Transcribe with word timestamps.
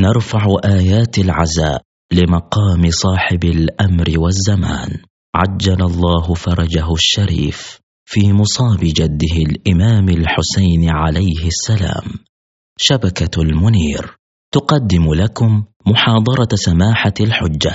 نرفع 0.00 0.46
آيات 0.64 1.18
العزاء 1.18 1.82
لمقام 2.12 2.90
صاحب 2.90 3.44
الأمر 3.44 4.06
والزمان. 4.18 4.90
عجل 5.34 5.82
الله 5.82 6.34
فرجه 6.34 6.92
الشريف 6.92 7.80
في 8.04 8.32
مصاب 8.32 8.78
جده 8.82 9.36
الإمام 9.36 10.08
الحسين 10.08 10.90
عليه 10.90 11.46
السلام. 11.46 12.04
شبكة 12.78 13.42
المنير. 13.42 14.16
تقدم 14.52 15.14
لكم 15.14 15.64
محاضرة 15.86 16.48
سماحة 16.54 17.14
الحجة. 17.20 17.74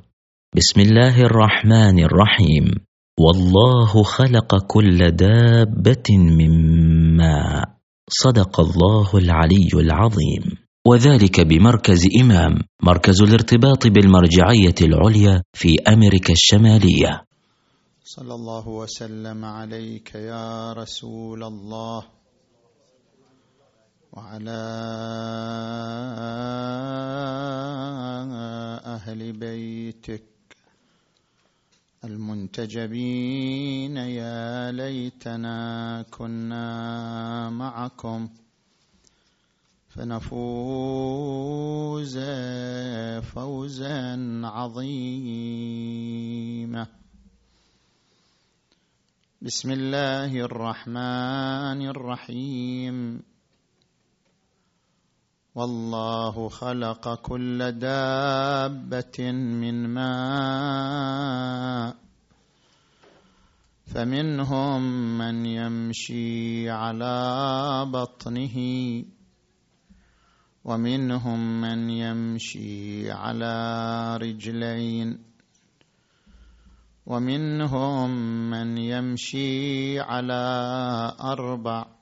بسم 0.56 0.80
الله 0.80 1.20
الرحمن 1.20 2.04
الرحيم 2.04 2.70
والله 3.20 4.02
خلق 4.02 4.66
كل 4.66 5.10
دابة 5.10 6.10
من 6.10 6.50
ماء 7.16 7.74
صدق 8.10 8.60
الله 8.60 9.10
العلي 9.14 9.68
العظيم. 9.74 10.42
وذلك 10.86 11.40
بمركز 11.40 12.06
إمام 12.20 12.52
مركز 12.82 13.22
الارتباط 13.22 13.86
بالمرجعية 13.86 14.74
العليا 14.82 15.42
في 15.52 15.76
أمريكا 15.88 16.32
الشمالية. 16.32 17.24
صلى 18.04 18.34
الله 18.34 18.68
وسلم 18.68 19.44
عليك 19.44 20.14
يا 20.14 20.72
رسول 20.72 21.44
الله. 21.44 22.02
وعلى 24.12 24.50
أهل 28.86 29.32
بيتك. 29.32 30.33
المنتجبين 32.04 33.96
يا 33.96 34.72
ليتنا 34.72 36.04
كنا 36.10 37.50
معكم 37.50 38.28
فنفوز 39.88 41.28
فوزا 43.34 44.20
عظيما. 44.44 45.66
بسم 49.42 49.70
الله 49.72 50.40
الرحمن 50.40 51.88
الرحيم. 51.88 53.22
والله 55.54 56.48
خلق 56.48 57.14
كل 57.14 57.72
دابة 57.72 59.30
من 59.30 59.88
ماء 59.88 61.24
فمنهم 63.86 64.82
من 65.18 65.46
يمشي 65.46 66.70
على 66.70 67.86
بطنه 67.88 68.56
ومنهم 70.64 71.60
من 71.60 71.90
يمشي 71.90 73.10
على 73.10 74.16
رجلين 74.16 75.18
ومنهم 77.06 78.10
من 78.50 78.78
يمشي 78.78 80.00
على 80.00 80.42
أربع 81.20 81.93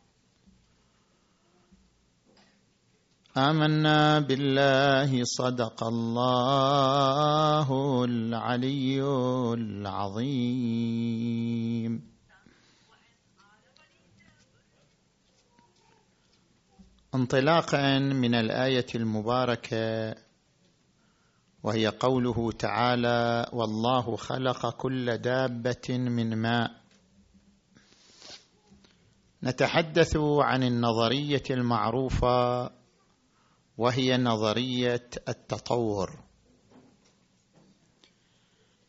آمنا 3.36 4.18
بالله 4.20 5.24
صدق 5.24 5.84
الله 5.84 7.68
العلي 8.04 9.02
العظيم. 9.54 10.92
انطلاقا 17.14 17.98
من 17.98 18.34
الآية 18.34 18.86
المباركة 18.94 20.14
وهي 21.62 21.86
قوله 21.88 22.52
تعالى 22.52 23.46
والله 23.52 24.16
خلق 24.16 24.70
كل 24.76 25.18
دابة 25.18 25.88
من 25.88 26.36
ماء 26.36 26.70
نتحدث 29.42 30.16
عن 30.16 30.62
النظرية 30.62 31.42
المعروفة 31.50 32.70
وهي 33.78 34.16
نظرية 34.16 35.10
التطور. 35.28 36.22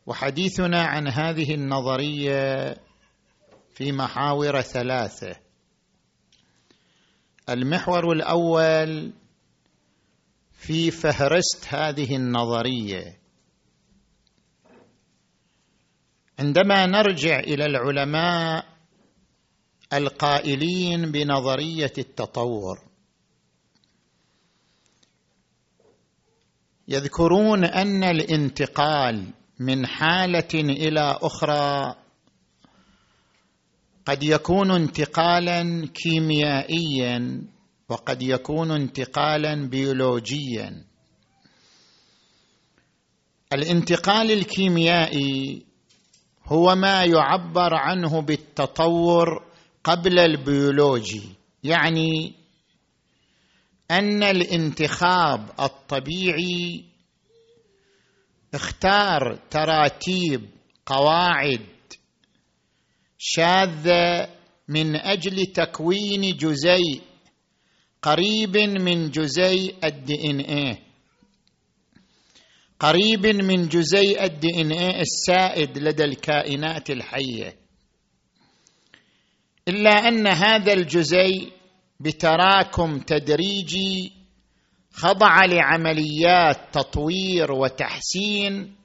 وحديثنا 0.05 0.83
عن 0.83 1.07
هذه 1.07 1.53
النظرية 1.53 2.75
في 3.73 3.91
محاور 3.91 4.61
ثلاثة. 4.61 5.35
المحور 7.49 8.11
الأول 8.11 9.13
في 10.51 10.91
فهرست 10.91 11.67
هذه 11.69 12.15
النظرية. 12.15 13.19
عندما 16.39 16.85
نرجع 16.85 17.39
إلى 17.39 17.65
العلماء 17.65 18.65
القائلين 19.93 21.11
بنظرية 21.11 21.93
التطور 21.97 22.92
يذكرون 26.87 27.63
أن 27.63 28.03
الانتقال 28.03 29.33
من 29.59 29.87
حالة 29.87 30.53
إلى 30.53 31.17
أخرى 31.21 31.95
قد 34.05 34.23
يكون 34.23 34.71
انتقالا 34.71 35.87
كيميائيا 35.93 37.41
وقد 37.89 38.21
يكون 38.21 38.71
انتقالا 38.71 39.67
بيولوجيا. 39.69 40.83
الانتقال 43.53 44.31
الكيميائي 44.31 45.65
هو 46.45 46.75
ما 46.75 47.03
يعبر 47.03 47.73
عنه 47.73 48.21
بالتطور 48.21 49.43
قبل 49.83 50.19
البيولوجي 50.19 51.23
يعني 51.63 52.33
أن 53.91 54.23
الانتخاب 54.23 55.49
الطبيعي 55.59 56.83
اختار 58.53 59.39
تراتيب 59.49 60.49
قواعد 60.85 61.65
شاذة 63.17 64.29
من 64.67 64.95
أجل 64.95 65.45
تكوين 65.45 66.37
جزيء 66.37 67.01
قريب 68.01 68.57
من 68.57 69.11
جزيء 69.11 69.75
ال 69.83 70.31
DNA 70.31 70.79
قريب 72.79 73.25
من 73.25 73.67
جزيء 73.67 74.23
ال 74.23 74.61
DNA 74.61 75.01
السائد 75.01 75.77
لدى 75.77 76.03
الكائنات 76.03 76.89
الحية. 76.89 77.55
إلا 79.67 80.07
أن 80.07 80.27
هذا 80.27 80.73
الجزيء 80.73 81.51
بتراكم 81.99 82.99
تدريجي 82.99 84.13
خضع 84.93 85.45
لعمليات 85.45 86.57
تطوير 86.71 87.51
وتحسين 87.51 88.75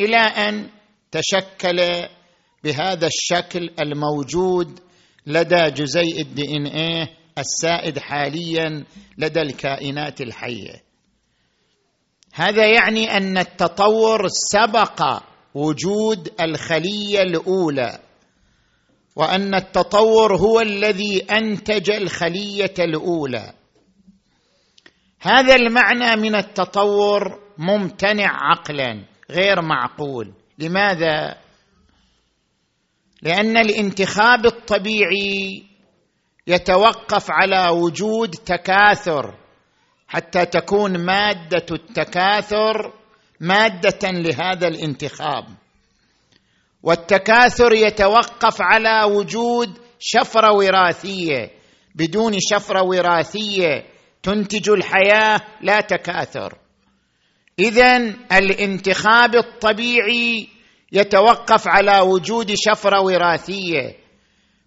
إلى 0.00 0.16
أن 0.16 0.70
تشكل 1.10 2.06
بهذا 2.64 3.06
الشكل 3.06 3.70
الموجود 3.80 4.80
لدى 5.26 5.70
جزيء 5.70 6.20
الدي 6.20 6.56
إن 6.56 6.66
إيه 6.66 7.08
السائد 7.38 7.98
حاليا 7.98 8.84
لدى 9.18 9.40
الكائنات 9.42 10.20
الحية. 10.20 10.82
هذا 12.34 12.66
يعني 12.66 13.16
أن 13.16 13.38
التطور 13.38 14.28
سبق 14.28 15.22
وجود 15.54 16.32
الخلية 16.40 17.22
الأولى 17.22 17.98
وأن 19.18 19.54
التطور 19.54 20.36
هو 20.36 20.60
الذي 20.60 21.22
أنتج 21.22 21.90
الخلية 21.90 22.74
الأولى. 22.78 23.52
هذا 25.20 25.54
المعنى 25.54 26.16
من 26.16 26.34
التطور 26.34 27.40
ممتنع 27.58 28.50
عقلا 28.50 29.04
غير 29.30 29.62
معقول. 29.62 30.32
لماذا؟ 30.58 31.38
لأن 33.22 33.56
الانتخاب 33.56 34.46
الطبيعي 34.46 35.64
يتوقف 36.46 37.30
على 37.30 37.68
وجود 37.68 38.30
تكاثر 38.30 39.34
حتى 40.08 40.46
تكون 40.46 41.04
مادة 41.04 41.66
التكاثر 41.70 42.92
مادة 43.40 44.10
لهذا 44.10 44.68
الانتخاب. 44.68 45.44
والتكاثر 46.88 47.72
يتوقف 47.72 48.56
على 48.60 49.04
وجود 49.04 49.78
شفره 49.98 50.52
وراثية. 50.52 51.50
بدون 51.94 52.36
شفره 52.40 52.82
وراثية 52.82 53.84
تنتج 54.22 54.70
الحياة 54.70 55.40
لا 55.60 55.80
تكاثر. 55.80 56.58
اذا 57.58 57.96
الانتخاب 58.32 59.34
الطبيعي 59.34 60.48
يتوقف 60.92 61.68
على 61.68 62.00
وجود 62.00 62.54
شفره 62.54 63.00
وراثية. 63.00 63.96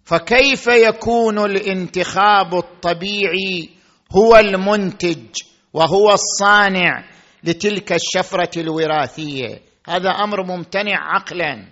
فكيف 0.04 0.66
يكون 0.66 1.38
الانتخاب 1.38 2.54
الطبيعي 2.54 3.68
هو 4.16 4.36
المنتج 4.36 5.26
وهو 5.72 6.12
الصانع 6.12 7.04
لتلك 7.44 7.92
الشفرة 7.92 8.60
الوراثية؟ 8.60 9.62
هذا 9.88 10.10
أمر 10.10 10.42
ممتنع 10.42 11.14
عقلا. 11.14 11.71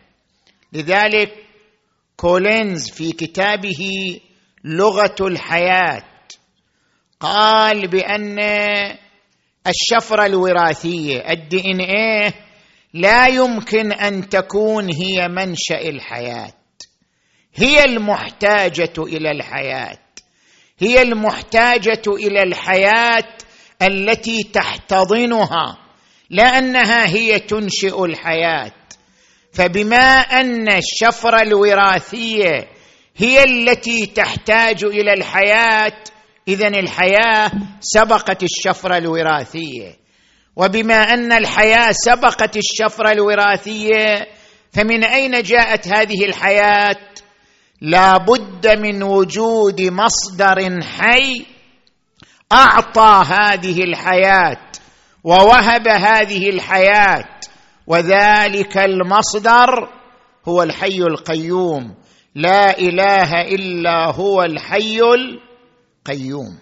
لذلك 0.73 1.35
كولينز 2.17 2.91
في 2.91 3.13
كتابه 3.13 4.21
لغة 4.65 5.17
الحياة 5.21 6.05
قال 7.21 7.89
بأن 7.89 8.39
الشفرة 9.67 10.27
الوراثية 10.27 11.19
الدي 11.31 11.61
ان 11.61 11.81
إيه 11.81 12.35
لا 12.95 13.27
يمكن 13.27 13.93
أن 13.93 14.29
تكون 14.29 14.95
هي 14.95 15.29
منشأ 15.29 15.89
الحياة. 15.89 16.53
هي 17.55 17.85
المحتاجة 17.85 18.93
إلى 18.99 19.31
الحياة. 19.31 19.99
هي 20.79 21.03
المحتاجة 21.03 22.03
إلى 22.09 22.43
الحياة 22.43 23.29
التي 23.83 24.43
تحتضنها 24.43 25.79
لأنها 26.31 27.07
هي 27.07 27.39
تنشئ 27.39 28.05
الحياة. 28.05 28.73
فبما 29.53 30.21
أن 30.21 30.69
الشفرة 30.73 31.43
الوراثية 31.43 32.69
هي 33.17 33.45
التي 33.45 34.07
تحتاج 34.07 34.85
إلى 34.85 35.13
الحياة 35.13 35.97
اذا 36.49 36.69
الحياة 36.69 37.51
سبقت 37.81 38.43
الشفرة 38.43 38.97
الوراثية. 38.97 40.01
وبما 40.57 40.95
أن 40.95 41.33
الحياة 41.33 41.93
سبقت 41.93 42.57
الشفرة 42.57 43.11
الوراثية 43.11 44.29
فمن 44.73 45.05
أين 45.05 45.43
جاءت 45.43 45.89
هذه 45.89 46.25
الحياة؟ 46.25 46.97
لا 47.81 48.17
بد 48.19 48.79
من 48.79 49.03
وجود 49.03 49.81
مصدر 49.81 50.83
حي 50.83 51.47
أعطى 52.53 53.23
هذه 53.27 53.85
الحياة 53.85 54.61
ووهب 55.25 55.89
هذه 55.89 56.51
الحياة 56.51 57.40
وذلك 57.91 58.79
المصدر 58.79 59.89
هو 60.49 60.63
الحي 60.63 61.03
القيوم. 61.03 61.95
لا 62.35 62.79
إله 62.79 63.43
إلا 63.43 64.15
هو 64.15 64.43
الحي 64.43 65.01
القيوم. 65.01 66.59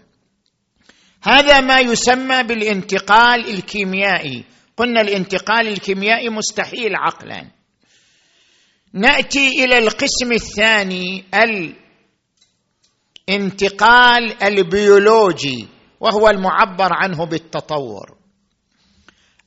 هذا 1.23 1.61
ما 1.61 1.81
يسمى 1.81 2.43
بالانتقال 2.43 3.51
الكيميائي. 3.51 4.45
قلنا 4.77 5.01
الانتقال 5.01 5.69
الكيميائي 5.69 6.29
مستحيل 6.31 6.97
عقلا. 6.97 7.51
نأتي 8.93 9.65
إلى 9.65 9.79
القسم 9.79 10.33
الثاني 10.33 11.25
الانتقال 13.29 14.43
البيولوجي 14.43 15.69
وهو 16.01 16.29
المعبر 16.29 16.89
عنه 16.93 17.27
بالتطور. 17.27 18.18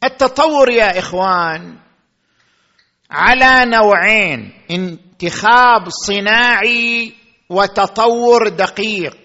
التطور 0.04 0.72
يا 0.72 1.00
إخوان 1.00 1.78
على 3.12 3.72
نوعين 3.72 4.54
انتخاب 4.72 5.90
صناعي 5.90 7.14
وتطور 7.50 8.48
دقيق. 8.48 9.18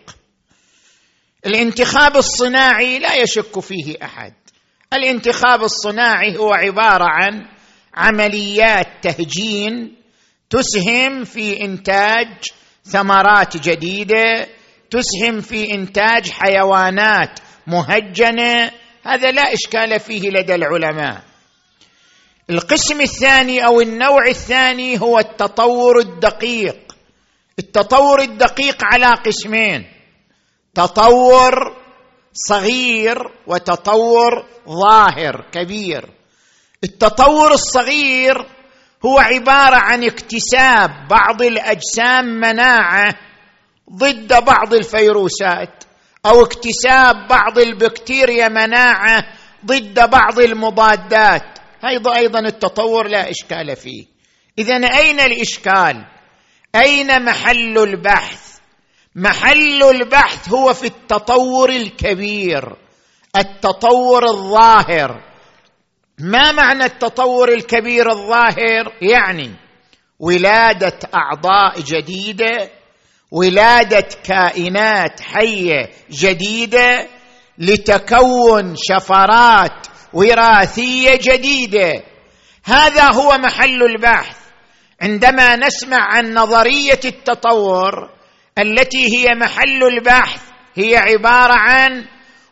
الانتخاب 1.47 2.17
الصناعي 2.17 2.99
لا 2.99 3.15
يشك 3.15 3.61
فيه 3.61 3.97
أحد. 4.03 4.35
الانتخاب 4.93 5.63
الصناعي 5.63 6.37
هو 6.37 6.53
عبارة 6.53 7.05
عن 7.09 7.47
عمليات 7.95 8.87
تهجين 9.03 9.97
تسهم 10.51 11.25
في 11.25 11.65
إنتاج 11.65 12.29
ثمرات 12.85 13.57
جديدة 13.57 14.49
تسهم 14.91 15.41
في 15.41 15.75
إنتاج 15.75 16.31
حيوانات 16.31 17.41
مهجنة 17.67 18.71
هذا 19.07 19.31
لا 19.31 19.53
إشكال 19.53 20.01
فيه 20.01 20.31
لدى 20.31 20.55
العلماء. 20.55 21.23
القسم 22.51 23.01
الثاني 23.01 23.67
أو 23.67 23.81
النوع 23.81 24.29
الثاني 24.29 25.01
هو 25.01 25.19
التطور 25.19 25.99
الدقيق. 25.99 26.97
التطور 27.59 28.21
الدقيق 28.21 28.77
على 28.83 29.07
قسمين 29.07 29.87
تطور 30.75 31.77
صغير 32.33 33.19
وتطور 33.47 34.47
ظاهر 34.69 35.45
كبير. 35.53 36.09
التطور 36.85 37.53
الصغير 37.53 38.47
هو 39.05 39.19
عبارة 39.19 39.77
عن 39.77 40.05
اكتساب 40.05 41.09
بعض 41.11 41.43
الأجسام 41.43 42.25
مناعة 42.25 43.15
ضد 43.93 44.45
بعض 44.45 44.75
الفيروسات. 44.75 45.86
أو 46.27 46.43
اكتساب 46.43 47.29
بعض 47.29 47.59
البكتيريا 47.59 48.49
مناعة 48.49 49.25
ضد 49.67 50.11
بعض 50.11 50.39
المضادات. 50.39 51.59
هذا 51.85 52.17
أيضا 52.17 52.39
التطور 52.39 53.09
لا 53.09 53.31
إشكال 53.31 53.77
فيه. 53.77 54.07
اذا 54.59 54.75
أين 54.75 55.21
الإشكال؟ 55.21 56.05
أين 56.75 57.25
محل 57.25 57.79
البحث؟ 57.79 58.59
محل 59.15 59.83
البحث 59.83 60.49
هو 60.49 60.75
في 60.75 60.87
التطور 60.87 61.71
الكبير 61.71 62.77
التطور 63.37 64.25
الظاهر. 64.25 65.23
ما 66.19 66.53
معنى 66.53 66.85
التطور 66.85 67.49
الكبير 67.49 68.11
الظاهر؟ 68.11 68.93
يعني 69.03 69.51
ولادة 70.19 70.99
أعضاء 71.15 71.81
جديدة 71.81 72.71
ولادة 73.31 74.09
كائنات 74.25 75.21
حية 75.21 75.91
جديدة 76.11 77.09
لتكون 77.59 78.75
شفرات 78.77 79.87
وراثية 80.13 81.19
جديدة. 81.23 82.03
هذا 82.65 83.13
هو 83.13 83.39
محل 83.39 83.83
البحث. 83.83 84.37
عندما 85.03 85.57
نسمع 85.57 85.99
عن 85.99 86.35
نظرية 86.35 87.01
التطور 87.05 88.11
التي 88.59 89.17
هي 89.17 89.35
محل 89.35 89.83
البحث 89.93 90.43
هي 90.75 90.97
عبارة 90.97 91.55
عن 91.55 92.05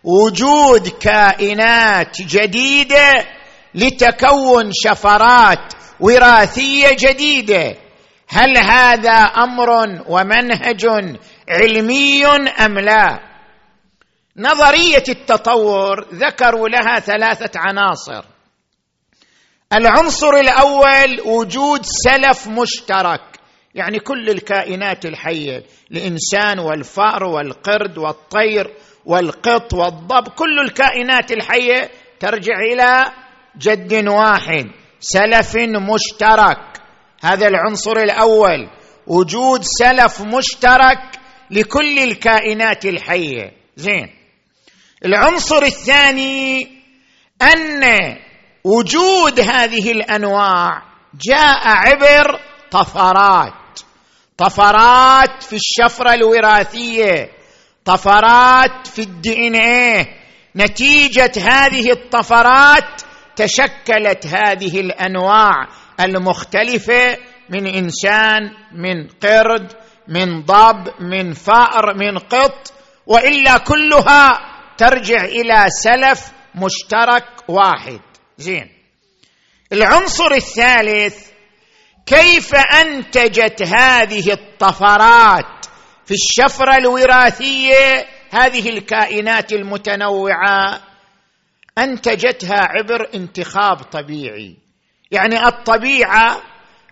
وجود 0.04 0.88
كائنات 0.88 2.22
جديدة 2.22 3.26
لتكون 3.74 4.70
شفرات 4.72 5.72
وراثية 6.00 6.96
جديدة. 6.98 7.83
هل 8.28 8.58
هذا 8.58 9.12
أمر 9.12 9.70
ومنهج 10.08 10.86
علمي 11.48 12.26
أم 12.64 12.78
لا؟ 12.78 13.20
نظرية 14.36 15.04
التطور 15.08 16.06
ذكروا 16.14 16.68
لها 16.68 17.00
ثلاثة 17.00 17.50
عناصر. 17.56 18.24
العنصر 19.72 20.30
الأول 20.30 21.20
وجود 21.26 21.80
سلف 21.82 22.48
مشترك 22.48 23.20
يعني 23.74 23.98
كل 23.98 24.30
الكائنات 24.30 25.06
الحية 25.06 25.62
الإنسان 25.90 26.58
والفأر 26.58 27.24
والقرد 27.24 27.98
والطير 27.98 28.74
والقط 29.04 29.74
والضب 29.74 30.28
كل 30.28 30.60
الكائنات 30.60 31.32
الحية 31.32 31.90
ترجع 32.20 32.54
إلى 32.72 33.12
جد 33.58 34.08
واحد 34.08 34.70
سلف 35.00 35.56
مشترك. 35.56 36.73
هذا 37.24 37.46
العنصر 37.48 37.96
الأول. 37.96 38.70
وجود 39.06 39.60
سلف 39.62 40.20
مشترك 40.20 41.00
لكل 41.50 41.98
الكائنات 41.98 42.84
الحية. 42.84 43.52
زين. 43.76 44.08
العنصر 45.04 45.62
الثاني 45.62 46.68
أن 47.42 47.82
وجود 48.64 49.40
هذه 49.40 49.92
الأنواع 49.92 50.82
جاء 51.28 51.68
عبر 51.68 52.40
طفرات. 52.70 53.80
طفرات 54.38 55.42
في 55.42 55.56
الشفرة 55.56 56.14
الوراثية. 56.14 57.30
طفرات 57.84 58.86
في 58.86 59.02
الدي 59.02 59.46
ان 59.46 59.54
إيه 59.54 60.06
نتيجة 60.56 61.32
هذه 61.38 61.90
الطفرات 61.92 63.02
تشكلت 63.36 64.26
هذه 64.26 64.80
الأنواع. 64.80 65.68
المختلفة 66.00 67.18
من 67.48 67.66
إنسان 67.66 68.50
من 68.72 69.08
قرد 69.08 69.72
من 70.08 70.42
ضب 70.42 70.92
من 71.00 71.32
فأر 71.32 71.94
من 71.96 72.18
قط 72.18 72.72
وإلا 73.06 73.58
كلها 73.58 74.38
ترجع 74.76 75.24
إلى 75.24 75.66
سلف 75.68 76.32
مشترك 76.54 77.24
واحد. 77.48 78.00
زين. 78.38 78.70
العنصر 79.72 80.32
الثالث 80.32 81.30
كيف 82.06 82.54
أنتجت 82.54 83.62
هذه 83.62 84.32
الطفرات 84.32 85.66
في 86.04 86.14
الشفرة 86.14 86.76
الوراثية 86.76 88.06
هذه 88.30 88.70
الكائنات 88.70 89.52
المتنوعة؟ 89.52 90.80
أنتجتها 91.78 92.60
عبر 92.60 93.08
انتخاب 93.14 93.76
طبيعي. 93.76 94.63
يعني 95.14 95.46
الطبيعة 95.46 96.42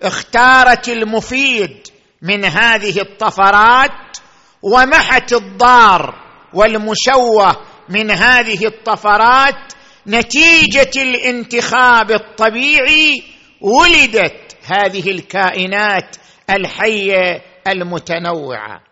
اختارت 0.02 0.88
المفيد 0.88 1.88
من 2.22 2.44
هذه 2.44 3.00
الطفرات 3.00 4.18
ومحت 4.62 5.32
الضار 5.32 6.14
والمشوه 6.54 7.56
من 7.88 8.10
هذه 8.10 8.66
الطفرات 8.66 9.72
نتيجة 10.06 10.90
الانتخاب 10.96 12.10
الطبيعي 12.10 13.22
ولدت 13.60 14.56
هذه 14.64 15.10
الكائنات 15.10 16.16
الحية 16.50 17.42
المتنوعة. 17.68 18.82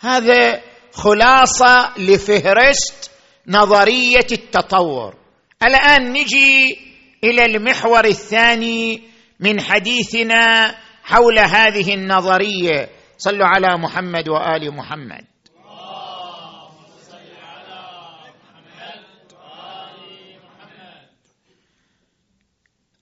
هذا 0.00 0.60
خلاصة 0.92 1.98
لفهرست 1.98 3.10
نظرية 3.46 4.26
التطور. 4.32 5.14
الآن 5.62 6.12
نجي 6.12 6.89
إلى 7.24 7.44
المحور 7.44 8.04
الثاني 8.04 9.02
من 9.40 9.60
حديثنا 9.60 10.74
حول 11.04 11.38
هذه 11.38 11.94
النظرية. 11.94 12.90
صلوا 13.18 13.46
على 13.46 13.78
محمد 13.78 14.28
وآل 14.28 14.76
محمد. 14.76 15.24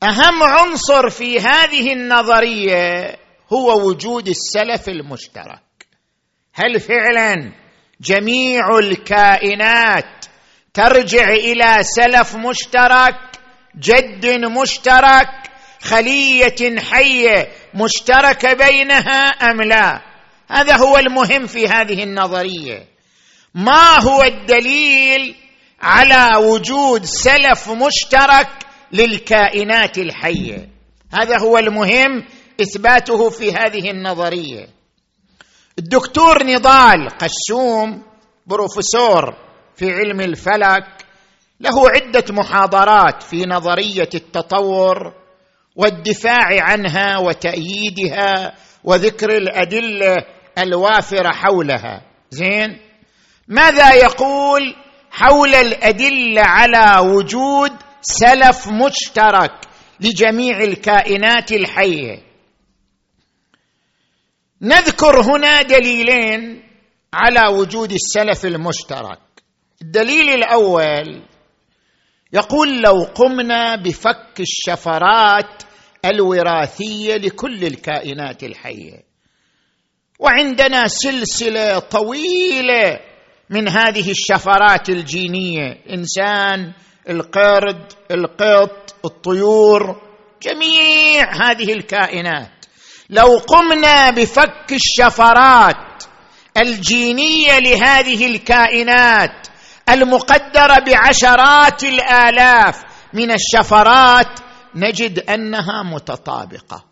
أهم 0.03 0.43
عنصر 0.43 1.11
في 1.11 1.41
هذه 1.41 1.93
النظرية 1.93 3.17
هو 3.53 3.89
وجود 3.89 4.29
السلف 4.29 4.89
المشترك. 4.89 5.87
هل 6.55 6.81
فعلا 6.81 7.53
جميع 8.01 8.79
الكائنات 8.79 10.25
ترجع 10.75 11.29
إلى 11.29 11.83
سلف 11.83 12.37
مشترك؟ 12.37 13.28
جد 13.77 14.27
مشترك 14.45 15.29
خلية 15.83 16.81
حية 16.81 17.49
مشتركه 17.75 18.53
بينها 18.53 19.27
أم 19.29 19.63
لا؟ 19.63 20.01
هذا 20.51 20.77
هو 20.77 20.99
المهم 20.99 21.47
في 21.47 21.69
هذه 21.69 22.03
النظرية. 22.03 22.87
ما 23.55 23.99
هو 23.99 24.23
الدليل 24.23 25.35
على 25.83 26.37
وجود 26.37 27.05
سلف 27.05 27.71
مشترك 27.71 28.49
للكائنات 28.93 29.99
الحية؟ 29.99 30.69
هذا 31.21 31.39
هو 31.39 31.59
المهم 31.59 32.25
إثباته 32.61 33.31
في 33.31 33.53
هذه 33.53 33.91
النظرية. 33.91 34.69
الدكتور 35.79 36.47
نضال 36.47 37.09
قسوم 37.09 38.03
بروفيسور 38.47 39.35
في 39.77 39.93
علم 39.93 40.21
الفلك 40.21 40.98
له 41.61 41.91
عدة 41.91 42.25
محاضرات 42.31 43.23
في 43.23 43.43
نظرية 43.47 44.09
التطور 44.15 45.15
والدفاع 45.77 46.63
عنها 46.63 47.19
وتأييدها 47.19 48.55
وذكر 48.85 49.37
الأدلة 49.37 50.17
الوافرة 50.59 51.33
حولها. 51.33 52.03
زين؟ 52.31 52.79
ماذا 53.49 53.95
يقول 53.95 54.75
حول 55.11 55.55
الأدلة 55.55 56.43
على 56.43 57.09
وجود 57.09 57.73
سلف 58.01 58.69
مشترك 58.69 59.53
لجميع 60.01 60.63
الكائنات 60.63 61.53
الحية؟ 61.53 62.23
نذكر 64.63 65.21
هنا 65.21 65.63
دليلين 65.63 66.63
على 67.15 67.57
وجود 67.57 67.93
السلف 67.93 68.45
المشترك. 68.45 69.19
الدليل 69.83 70.31
الأول 70.31 71.23
يقول 72.33 72.83
لو 72.83 73.07
قمنا 73.15 73.77
بفك 73.77 74.41
الشفرات 74.41 75.63
الوراثية 76.05 77.15
لكل 77.15 77.65
الكائنات 77.65 78.45
الحية. 78.45 79.09
وعندنا 80.19 80.89
سلسلة 80.89 81.79
طويلة 81.79 83.01
من 83.51 83.69
هذه 83.69 84.11
الشفرات 84.11 84.89
الجينية. 84.89 85.81
إنسان 85.91 86.73
القرد 87.09 87.93
القط 88.11 88.97
الطيور 89.05 90.03
جميع 90.43 91.51
هذه 91.51 91.73
الكائنات. 91.73 92.65
لو 93.11 93.39
قمنا 93.39 94.11
بفك 94.11 94.73
الشفرات 94.73 96.03
الجينية 96.57 97.59
لهذه 97.59 98.27
الكائنات 98.27 99.47
المقدرة 99.89 100.79
بعشرات 100.87 101.85
الآلاف 101.85 102.83
من 103.13 103.31
الشفرات 103.31 104.41
نجد 104.75 105.19
أنها 105.19 105.83
متطابقة 105.83 106.85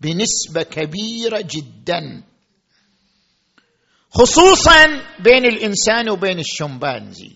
بنسبة 0.00 0.62
كبيرة 0.62 1.40
جدا. 1.40 2.22
خصوصا 4.10 5.00
بين 5.18 5.44
الإنسان 5.44 6.10
وبين 6.10 6.38
الشمبانزي. 6.38 7.30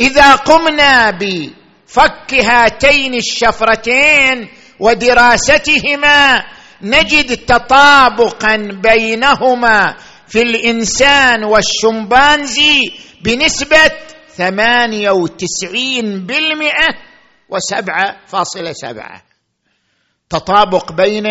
إذا 0.00 0.34
قمنا 0.34 1.10
بفك 1.10 2.34
هاتين 2.34 3.14
الشفرتين 3.14 4.48
ودراستهما 4.80 6.44
نجد 6.82 7.36
تطابقا 7.36 8.56
بينهما 8.56 9.96
في 10.28 10.42
الإنسان 10.42 11.44
والشمبانزي 11.44 12.80
بنسبة 13.22 13.90
ثمانية 14.36 15.10
وتسعين 15.10 16.26
بالمئة 16.26 16.88
وسبعة 17.48 18.26
فاصلة 18.26 18.72
سبعة. 18.72 19.22
تطابق 20.30 20.92
بين 20.92 21.26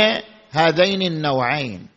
هذين 0.51 1.01
النوعين. 1.01 1.87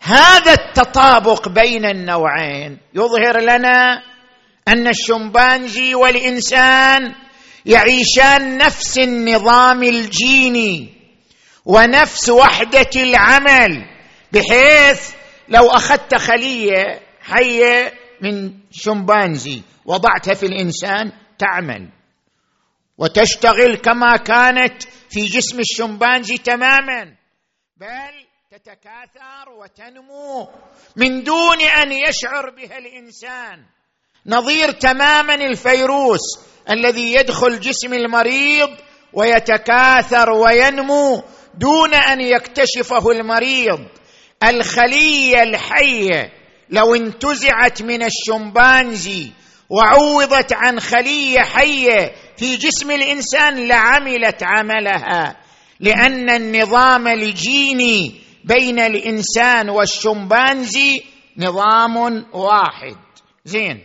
هذا 0.00 0.52
التطابق 0.52 1.48
بين 1.48 1.84
النوعين 1.84 2.78
يظهر 2.94 3.40
لنا 3.40 4.02
أن 4.68 4.88
الشمبانزي 4.88 5.94
والإنسان 5.94 7.14
يعيشان 7.66 8.58
نفس 8.58 8.98
النظام 8.98 9.82
الجيني 9.82 10.94
ونفس 11.64 12.28
وحدة 12.28 12.90
العمل 12.96 13.84
بحيث 14.32 15.10
لو 15.48 15.70
أخذت 15.70 16.14
خلية 16.14 17.00
حية 17.22 17.92
من 18.22 18.52
شمبانزي. 18.70 19.62
وضعتها 19.84 20.34
في 20.34 20.46
الإنسان 20.46 21.12
تعمل. 21.38 21.88
وتشتغل 22.98 23.76
كما 23.76 24.16
كانت 24.16 24.82
في 25.10 25.26
جسم 25.26 25.60
الشمبانزي 25.60 26.38
تماما. 26.38 27.16
بل 27.76 28.26
تتكاثر 28.50 29.48
وتنمو 29.60 30.48
من 30.96 31.22
دون 31.22 31.60
أن 31.60 31.92
يشعر 31.92 32.50
بها 32.50 32.78
الإنسان. 32.78 33.64
نظير 34.26 34.70
تماما 34.70 35.34
الفيروس 35.34 36.20
الذي 36.70 37.14
يدخل 37.14 37.60
جسم 37.60 37.94
المريض 37.94 38.68
ويتكاثر 39.12 40.30
وينمو 40.30 41.22
دون 41.54 41.94
أن 41.94 42.20
يكتشفه 42.20 43.10
المريض. 43.10 43.86
الخلية 44.42 45.42
الحية 45.42 46.32
لو 46.70 46.94
انتزعت 46.94 47.82
من 47.82 48.02
الشمبانزي 48.02 49.30
وعوضت 49.70 50.52
عن 50.52 50.80
خليه 50.80 51.38
حيه 51.40 52.12
في 52.36 52.56
جسم 52.56 52.90
الإنسان 52.90 53.68
لعملت 53.68 54.42
عملها 54.42 55.36
لأن 55.80 56.30
النظام 56.30 57.08
الجيني 57.08 58.20
بين 58.44 58.78
الإنسان 58.78 59.70
والشمبانزي 59.70 61.02
نظام 61.38 61.96
واحد. 62.32 62.96
زين. 63.44 63.84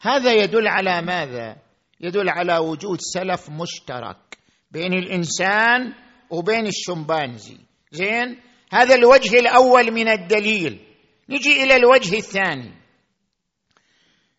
هذا 0.00 0.32
يدل 0.32 0.68
على 0.68 1.02
ماذا؟ 1.02 1.56
يدل 2.00 2.28
على 2.28 2.58
وجود 2.58 2.98
سلف 3.00 3.50
مشترك 3.50 4.38
بين 4.70 4.92
الإنسان 4.92 5.94
وبين 6.30 6.66
الشمبانزي. 6.66 7.56
زين. 7.92 8.40
هذا 8.72 8.94
الوجه 8.94 9.38
الأول 9.38 9.92
من 9.92 10.08
الدليل. 10.08 10.87
نجي 11.28 11.62
إلى 11.62 11.76
الوجه 11.76 12.18
الثاني. 12.18 12.74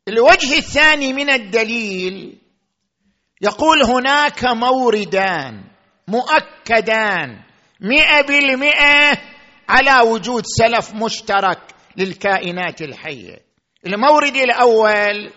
الوجه 0.07 0.57
الثاني 0.57 1.13
من 1.13 1.29
الدليل 1.29 2.37
يقول 3.41 3.83
هناك 3.83 4.45
موردان 4.45 5.63
مؤكدان 6.07 7.39
مئة 7.81 8.21
بالمئة 8.21 9.21
على 9.69 10.09
وجود 10.09 10.43
سلف 10.45 10.93
مشترك 10.93 11.59
للكائنات 11.97 12.81
الحية. 12.81 13.37
المورد 13.85 14.35
الأول 14.35 15.31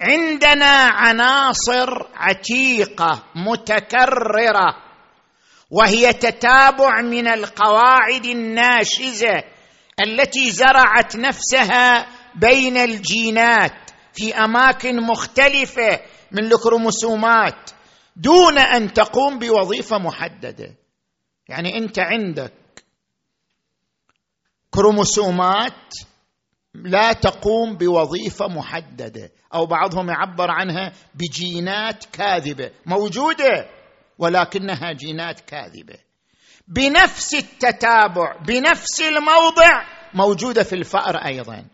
عندنا 0.00 0.90
عناصر 0.92 1.88
عتيقة 2.14 3.24
متكررة 3.34 4.76
وهي 5.70 6.12
تتابع 6.12 7.00
من 7.00 7.28
القواعد 7.28 8.24
الناشزة 8.24 9.44
التي 10.06 10.50
زرعت 10.50 11.16
نفسها 11.16 12.06
بين 12.34 12.76
الجينات 12.76 13.90
في 14.12 14.34
أماكن 14.34 15.00
مختلفة 15.02 16.00
من 16.32 16.44
الكروموسومات 16.44 17.70
دون 18.16 18.58
أن 18.58 18.92
تقوم 18.92 19.38
بوظيفة 19.38 19.98
محددة. 19.98 20.74
يعني 21.48 21.78
أنت 21.78 21.98
عندك 21.98 22.52
كروموسومات 24.70 25.94
لا 26.74 27.12
تقوم 27.12 27.76
بوظيفة 27.76 28.48
محددة 28.48 29.30
أو 29.54 29.66
بعضهم 29.66 30.08
يعبر 30.08 30.50
عنها 30.50 30.92
بجينات 31.14 32.04
كاذبة 32.04 32.70
موجودة 32.86 33.68
ولكنها 34.18 34.92
جينات 34.92 35.40
كاذبة. 35.40 35.98
بنفس 36.70 37.34
التتابع 37.34 38.36
بنفس 38.46 39.00
الموضع 39.00 39.82
موجودة 40.14 40.62
في 40.62 40.74
الفأر 40.74 41.16
أيضا. 41.16 41.64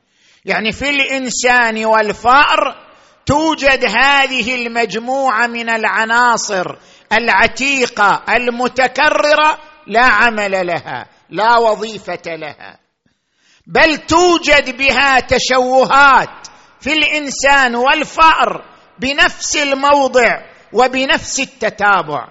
يعني 0.44 0.72
في 0.72 0.90
الإنسان 0.90 1.84
والفأر 1.84 2.86
توجد 3.26 3.84
هذه 3.84 4.54
المجموعة 4.54 5.46
من 5.46 5.70
العناصر 5.70 6.76
العتيقة 7.12 8.22
المتكررة 8.28 9.58
لا 9.86 10.04
عمل 10.04 10.66
لها 10.66 11.06
لا 11.30 11.58
وظيفة 11.58 12.22
لها. 12.26 12.78
بل 13.66 13.96
توجد 13.96 14.76
بها 14.76 15.20
تشوهات 15.20 16.46
في 16.80 16.92
الإنسان 16.92 17.74
والفأر 17.74 18.64
بنفس 18.98 19.56
الموضع 19.56 20.42
وبنفس 20.72 21.40
التتابع. 21.40 22.28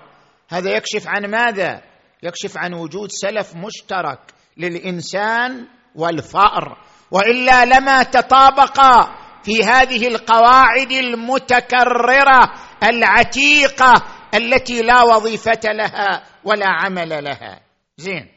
هذا 0.50 0.69
يكشف 0.72 1.07
عن 1.07 1.25
ماذا؟ 1.25 1.81
يكشف 2.25 2.58
عن 2.58 2.74
وجود 2.74 3.12
سلف 3.12 3.55
مشترك 3.55 4.20
للإنسان 4.58 5.67
والفأر 5.96 6.77
وإلا 7.12 7.65
لما 7.65 8.03
تطابقا 8.03 9.15
في 9.44 9.63
هذه 9.63 10.08
القواعد 10.08 10.91
المتكررة 10.91 12.51
العتيقة 12.84 13.94
التي 14.34 14.82
لا 14.82 15.03
وظيفة 15.03 15.62
لها 15.65 16.24
ولا 16.44 16.67
عمل 16.67 17.24
لها. 17.24 17.62
زين. 17.98 18.27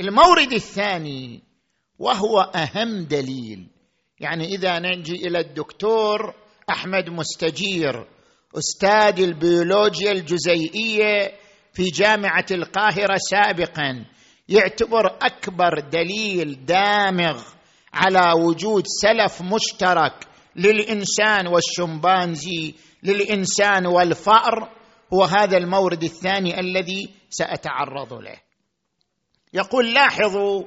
المورد 0.00 0.52
الثاني 0.52 1.42
وهو 1.98 2.40
أهم 2.40 3.04
دليل. 3.04 3.66
يعني 4.20 4.44
إذا 4.44 4.78
نجي 4.78 5.26
إلى 5.26 5.40
الدكتور 5.40 6.34
أحمد 6.70 7.10
مستجير 7.10 8.06
أستاذ 8.58 9.22
البيولوجيا 9.22 10.12
الجزيئية 10.12 11.43
في 11.74 11.84
جامعة 11.84 12.46
القاهرة 12.50 13.16
سابقا 13.30 14.04
يعتبر 14.48 15.06
أكبر 15.06 15.80
دليل 15.80 16.64
دامغ 16.64 17.42
على 17.92 18.32
وجود 18.42 18.84
سلف 18.86 19.42
مشترك 19.42 20.26
للإنسان 20.56 21.46
والشمبانزي 21.46 22.74
للإنسان 23.02 23.86
والفأر 23.86 24.70
هو 25.14 25.24
هذا 25.24 25.56
المورد 25.56 26.04
الثاني 26.04 26.60
الذي 26.60 27.14
سأتعرض 27.30 28.12
له. 28.12 28.36
يقول 29.52 29.94
لاحظوا 29.94 30.64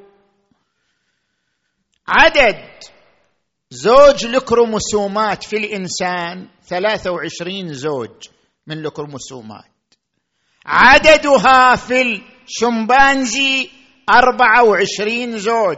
عدد 2.08 2.70
زوج 3.70 4.26
الكروموسومات 4.26 5.44
في 5.44 5.58
الإنسان 5.58 6.48
23 6.68 7.74
زوج 7.74 8.30
من 8.68 8.86
الكروموسومات 8.86 9.77
عددها 10.68 11.76
في 11.76 12.22
الشمبانزي 12.48 13.70
24 14.10 15.38
زوج. 15.38 15.78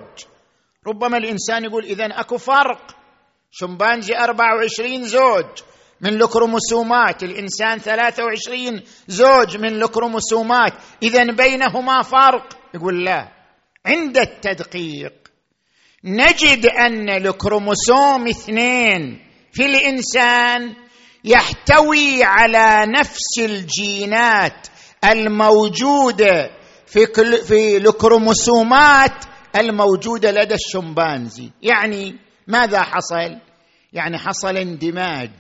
ربما 0.88 1.18
الإنسان 1.18 1.64
يقول 1.64 1.86
اذا 1.86 2.06
أكو 2.06 2.38
فرق. 2.38 2.96
شمبانزي 3.52 4.14
24 4.16 5.04
زوج 5.04 5.46
من 6.02 6.22
الكروموسومات 6.22 7.24
الإنسان 7.24 7.78
23 7.78 8.82
زوج 9.08 9.58
من 9.58 9.84
الكروموسومات 9.84 10.74
اذا 11.04 11.24
بينهما 11.24 12.02
فرق. 12.02 12.58
يقول 12.74 13.06
لا 13.06 13.28
عند 13.86 14.18
التدقيق 14.18 15.14
نجد 16.04 16.66
أن 16.66 17.10
الكروموسوم 17.10 18.28
اثنين 18.28 19.26
في 19.52 19.66
الإنسان 19.66 20.76
يحتوي 21.24 22.24
على 22.24 22.92
نفس 23.00 23.40
الجينات 23.40 24.68
الموجودة 25.04 26.50
في 26.86 27.06
في 27.44 27.78
الكروموسومات 27.78 29.26
الموجودة 29.56 30.32
لدى 30.32 30.54
الشمبانزي. 30.56 31.52
يعني 31.62 32.16
ماذا 32.48 32.82
حصل؟ 32.82 33.38
يعني 33.94 34.18
حصل 34.18 34.58
اندماج 34.58 35.32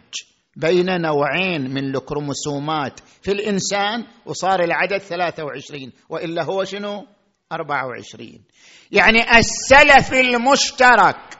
بين 0.55 1.01
نوعين 1.01 1.73
من 1.73 1.95
الكروموسومات 1.95 2.99
في 3.21 3.31
الإنسان 3.31 4.05
وصار 4.25 4.63
العدد 4.63 4.97
23 4.97 5.91
وإلا 6.09 6.43
هو 6.43 6.63
شنو؟ 6.63 7.05
24 7.51 8.41
يعني 8.91 9.37
السلف 9.37 10.13
المشترك 10.13 11.37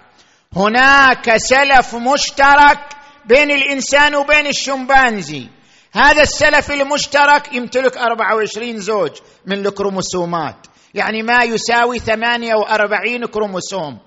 هناك 0.55 1.37
سلف 1.37 1.95
مشترك 1.95 2.79
بين 3.25 3.51
الإنسان 3.51 4.15
وبين 4.15 4.47
الشمبانزي. 4.47 5.47
هذا 5.93 6.21
السلف 6.21 6.71
المشترك 6.71 7.53
يمتلك 7.53 7.97
24 7.97 8.77
زوج 8.77 9.11
من 9.45 9.65
الكروموسومات. 9.65 10.67
يعني 10.93 11.23
ما 11.23 11.43
يساوي 11.43 11.99
48 11.99 13.25
كروموسوم. 13.25 13.99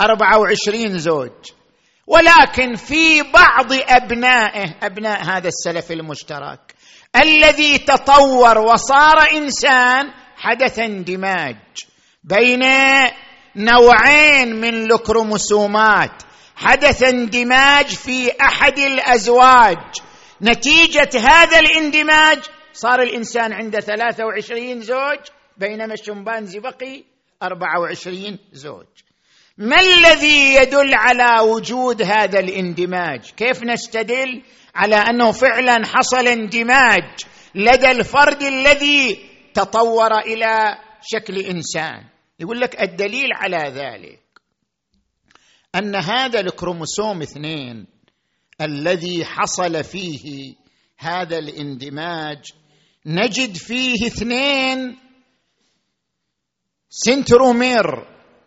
24 0.00 0.98
زوج. 0.98 1.30
ولكن 2.06 2.74
في 2.74 3.22
بعض 3.22 3.72
أبنائه 3.72 4.74
أبناء 4.82 5.24
هذا 5.24 5.48
السلف 5.48 5.92
المشترك 5.92 6.74
الذي 7.16 7.78
تطور 7.78 8.58
وصار 8.58 9.30
إنسان 9.32 10.10
حدث 10.36 10.78
اندماج 10.78 11.56
بين 12.24 12.62
نوعين 13.56 14.60
من 14.60 14.74
الكروموسومات. 14.74 16.22
حدث 16.56 17.02
اندماج 17.02 17.86
في 17.86 18.30
أحد 18.40 18.78
الأزواج. 18.78 19.78
نتيجة 20.42 21.10
هذا 21.18 21.58
الاندماج 21.58 22.38
صار 22.72 23.02
الإنسان 23.02 23.52
عنده 23.52 23.80
23 23.80 24.80
زوج 24.80 25.18
بينما 25.56 25.94
الشمبانزي 25.94 26.58
بقي 26.58 27.04
24 27.42 28.38
زوج. 28.52 28.86
ما 29.58 29.80
الذي 29.80 30.54
يدل 30.54 30.94
على 30.94 31.40
وجود 31.50 32.02
هذا 32.02 32.40
الاندماج؟ 32.40 33.30
كيف 33.30 33.62
نستدل 33.62 34.42
على 34.74 34.96
أنه 34.96 35.32
فعلا 35.32 35.86
حصل 35.86 36.28
اندماج 36.28 37.04
لدى 37.54 37.90
الفرد 37.90 38.42
الذي 38.42 39.30
تطور 39.54 40.18
إلى 40.18 40.78
شكل 41.02 41.38
إنسان؟ 41.38 42.04
يقول 42.40 42.60
لك 42.60 42.82
الدليل 42.82 43.32
على 43.32 43.56
ذلك 43.56 44.22
أن 45.74 45.96
هذا 45.96 46.40
الكروموسوم 46.40 47.22
اثنين 47.22 47.86
الذي 48.62 49.24
حصل 49.24 49.84
فيه 49.84 50.54
هذا 50.98 51.38
الاندماج 51.38 52.38
نجد 53.06 53.56
فيه 53.56 54.06
اثنين 54.06 54.98
centromere. 56.90 58.06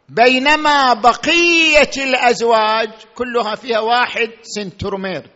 بينما 0.10 0.94
بقية 0.94 1.92
الأزواج 1.98 2.90
كلها 3.16 3.56
فيها 3.56 3.80
واحد 3.80 4.30
centromere. 4.42 5.30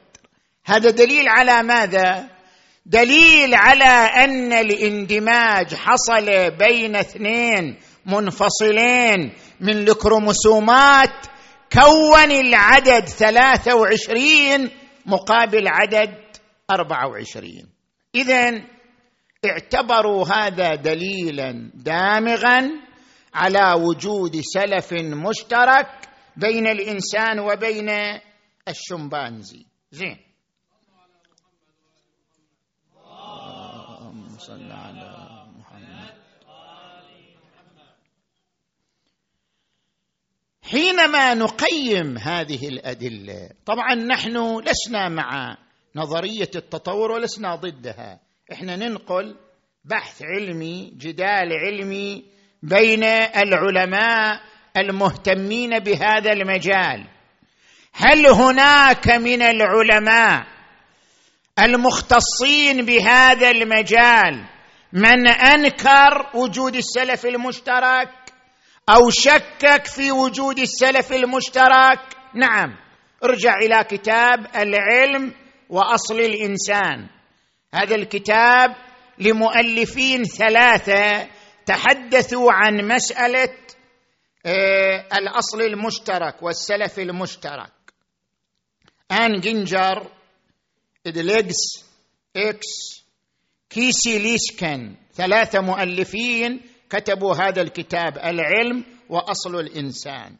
هذا 0.65 0.89
دليل 0.89 1.27
على 1.27 1.63
ماذا؟ 1.63 2.29
دليل 2.85 3.55
على 3.55 4.23
أن 4.23 4.53
الاندماج 4.53 5.75
حصل 5.75 6.51
بين 6.51 6.95
اثنين 6.95 7.77
منفصلين 8.05 9.33
من 9.59 9.69
الكروموسومات 9.69 11.25
كون 11.73 12.31
العدد 12.31 13.05
ثلاثة 13.05 13.75
وعشرين 13.75 14.69
مقابل 15.05 15.67
عدد 15.67 16.13
أربعة 16.71 17.07
وعشرين. 17.07 17.69
إذن 18.15 18.67
اعتبروا 19.45 20.25
هذا 20.27 20.75
دليلا 20.75 21.71
دامغا 21.73 22.69
على 23.33 23.73
وجود 23.73 24.41
سلف 24.41 24.93
مشترك 24.93 26.09
بين 26.37 26.67
الإنسان 26.67 27.39
وبين 27.39 27.89
الشمبانزي. 28.67 29.65
زين 29.91 30.17
اللهم 32.95 34.37
صل 34.37 34.71
على 34.71 35.45
محمد 35.57 36.13
حينما 40.71 41.33
نقيم 41.33 42.17
هذه 42.17 42.67
الأدلة 42.67 43.49
طبعا 43.65 43.95
نحن 43.95 44.59
لسنا 44.59 45.09
مع 45.09 45.57
نظرية 45.95 46.49
التطور 46.55 47.11
ولسنا 47.11 47.55
ضدها. 47.55 48.19
إحنا 48.51 48.75
ننقل 48.75 49.35
بحث 49.85 50.21
علمي 50.21 50.93
جدال 50.97 51.53
علمي 51.53 52.25
بين 52.63 53.03
العلماء 53.03 54.41
المهتمين 54.77 55.79
بهذا 55.79 56.31
المجال. 56.33 57.07
هل 57.93 58.27
هناك 58.27 59.07
من 59.07 59.41
العلماء 59.41 60.45
المختصين 61.59 62.85
بهذا 62.85 63.51
المجال 63.51 64.45
من 64.93 65.27
أنكر 65.27 66.29
وجود 66.33 66.75
السلف 66.75 67.25
المشترك؟ 67.25 68.18
أو 68.89 69.09
شكك 69.09 69.85
في 69.85 70.11
وجود 70.11 70.59
السلف 70.59 71.13
المشترك؟ 71.13 71.99
نعم. 72.35 72.75
ارجع 73.23 73.57
إلى 73.57 73.83
كتاب 73.83 74.47
العلم 74.55 75.33
وأصل 75.69 76.19
الإنسان. 76.19 77.07
هذا 77.73 77.95
الكتاب 77.95 78.75
لمؤلفين 79.17 80.23
ثلاثة 80.23 81.27
تحدثوا 81.65 82.51
عن 82.51 82.87
مسألة 82.87 83.55
آه، 84.45 85.07
الأصل 85.13 85.61
المشترك 85.61 86.43
والسلف 86.43 86.99
المشترك. 86.99 87.71
آن 89.11 89.39
جوجر 89.39 90.11
دوغلاس 91.07 91.55
أكس 92.35 92.99
كيسي 93.69 94.19
لسكن 94.19 94.95
ثلاثة 95.13 95.61
مؤلفين 95.61 96.61
كتبوا 96.89 97.35
هذا 97.35 97.61
الكتاب 97.61 98.17
العلم 98.17 98.85
وأصل 99.09 99.59
الإنسان. 99.59 100.35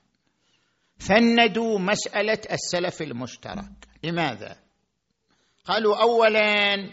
فندوا 0.98 1.80
مسألة 1.80 2.40
السلف 2.52 3.02
المشترك. 3.02 3.88
لماذا؟ 4.04 4.58
قالوا 5.66 6.02
اولا 6.02 6.90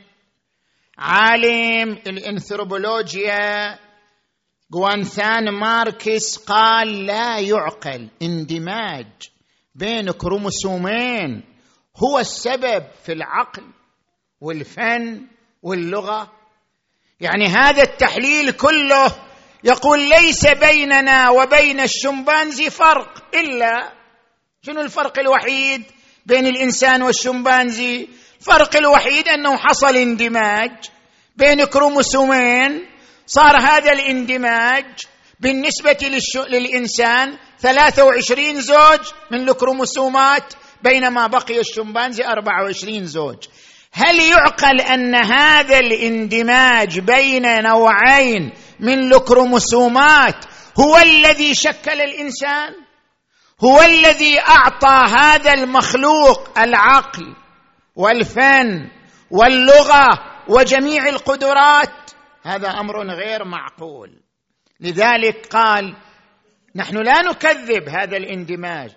عالم 0.98 1.92
الانثروبولوجيا 2.06 3.78
جوناثان 4.72 5.50
ماركس 5.50 6.36
قال 6.36 7.06
لا 7.06 7.38
يعقل 7.38 8.08
اندماج 8.22 9.06
بين 9.74 10.10
كروموسومين 10.10 11.44
هو 11.96 12.18
السبب 12.18 12.84
في 13.04 13.12
العقل 13.12 13.64
والفن 14.40 15.26
واللغة. 15.62 16.32
يعني 17.20 17.46
هذا 17.46 17.82
التحليل 17.82 18.50
كله 18.50 19.25
يقول 19.64 20.08
ليس 20.08 20.46
بيننا 20.46 21.30
وبين 21.30 21.80
الشمبانزي 21.80 22.70
فرق 22.70 23.34
إلا 23.34 23.92
شنو 24.62 24.80
الفرق 24.80 25.18
الوحيد 25.18 25.82
بين 26.26 26.46
الإنسان 26.46 27.02
والشمبانزي؟ 27.02 28.08
الفرق 28.40 28.76
الوحيد 28.76 29.28
أنه 29.28 29.56
حصل 29.56 29.96
اندماج 29.96 30.70
بين 31.36 31.64
كروموسومين 31.64 32.86
صار 33.26 33.60
هذا 33.60 33.92
الاندماج 33.92 34.84
بالنسبة 35.40 35.98
للإنسان 36.48 37.38
23 37.60 38.60
زوج 38.60 39.00
من 39.30 39.48
الكروموسومات 39.48 40.54
بينما 40.82 41.26
بقي 41.26 41.60
الشمبانزي 41.60 42.24
24 42.24 43.06
زوج. 43.06 43.36
هل 43.92 44.20
يعقل 44.20 44.80
أن 44.80 45.14
هذا 45.14 45.78
الاندماج 45.78 46.98
بين 46.98 47.62
نوعين 47.62 48.52
من 48.80 49.12
الكروموسومات 49.12 50.44
هو 50.80 50.96
الذي 50.96 51.54
شكل 51.54 52.00
الإنسان؟ 52.00 52.74
هو 53.64 53.82
الذي 53.82 54.40
أعطى 54.40 55.12
هذا 55.18 55.52
المخلوق 55.52 56.58
العقل 56.58 57.36
والفن 57.96 58.90
واللغة 59.30 60.06
وجميع 60.48 61.08
القدرات؟ 61.08 62.10
هذا 62.42 62.68
أمر 62.68 63.10
غير 63.10 63.44
معقول. 63.44 64.22
لذلك 64.80 65.46
قال 65.46 65.96
نحن 66.76 66.96
لا 66.96 67.22
نكذب 67.22 67.88
هذا 67.88 68.16
الاندماج. 68.16 68.90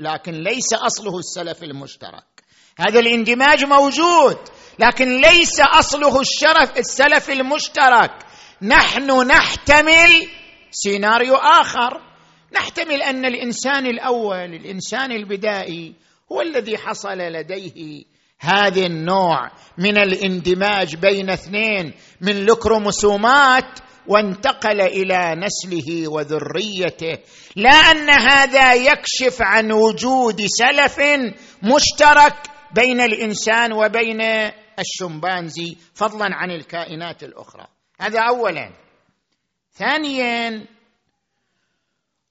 لكن 0.00 0.32
ليس 0.32 0.74
أصله 0.74 1.18
السلف 1.18 1.62
المشترك. 1.62 2.24
هذا 2.78 3.00
الاندماج 3.00 3.64
موجود 3.64 4.38
لكن 4.78 5.20
ليس 5.20 5.60
أصله 5.60 6.20
الشرف 6.20 6.78
السلف 6.78 7.30
المشترك. 7.30 8.25
نحن 8.62 9.26
نحتمل 9.26 10.28
سيناريو 10.70 11.34
آخر. 11.34 12.00
نحتمل 12.52 13.02
أن 13.02 13.24
الإنسان 13.24 13.86
الأول 13.86 14.54
الإنسان 14.54 15.12
البدائي 15.12 15.94
هو 16.32 16.40
الذي 16.40 16.78
حصل 16.78 17.18
لديه 17.18 18.04
هذا 18.40 18.86
النوع 18.86 19.50
من 19.78 19.98
الاندماج 19.98 20.96
بين 20.96 21.30
اثنين 21.30 21.94
من 22.20 22.36
الكروموسومات 22.36 23.78
وانتقل 24.06 24.80
إلى 24.80 25.34
نسله 25.34 26.08
وذريته. 26.08 27.18
لا 27.56 27.70
أن 27.70 28.10
هذا 28.10 28.74
يكشف 28.74 29.42
عن 29.42 29.72
وجود 29.72 30.46
سلف 30.46 31.00
مشترك 31.62 32.36
بين 32.74 33.00
الإنسان 33.00 33.72
وبين 33.72 34.20
الشمبانزي 34.78 35.76
فضلا 35.94 36.28
عن 36.32 36.50
الكائنات 36.50 37.22
الأخرى. 37.22 37.66
هذا 38.00 38.20
اولا. 38.20 38.72
ثانيا 39.72 40.66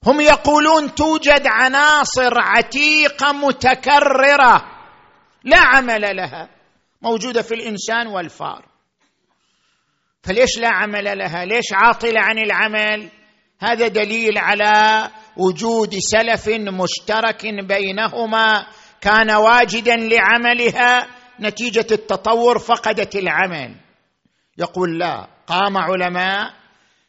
هم 0.05 0.21
يقولون 0.21 0.95
توجد 0.95 1.47
عناصر 1.47 2.33
عتيقة 2.39 3.31
متكررة 3.31 4.65
لا 5.43 5.57
عمل 5.59 6.15
لها 6.15 6.49
موجودة 7.01 7.41
في 7.41 7.53
الإنسان 7.53 8.07
والفار. 8.07 8.65
فليش 10.23 10.57
لا 10.57 10.69
عمل 10.69 11.17
لها؟ 11.17 11.45
ليش 11.45 11.65
عاطلة 11.73 12.21
عن 12.21 12.37
العمل؟ 12.37 13.09
هذا 13.59 13.87
دليل 13.87 14.37
على 14.37 15.09
وجود 15.37 15.95
سلف 15.99 16.47
مشترك 16.49 17.45
بينهما. 17.45 18.67
كان 19.01 19.31
واجدا 19.31 19.95
لعملها 19.95 21.07
نتيجة 21.39 21.87
التطور 21.91 22.59
فقدت 22.59 23.15
العمل. 23.15 23.75
يقول 24.57 24.99
لا. 24.99 25.34
قام 25.47 25.77
علماء 25.77 26.53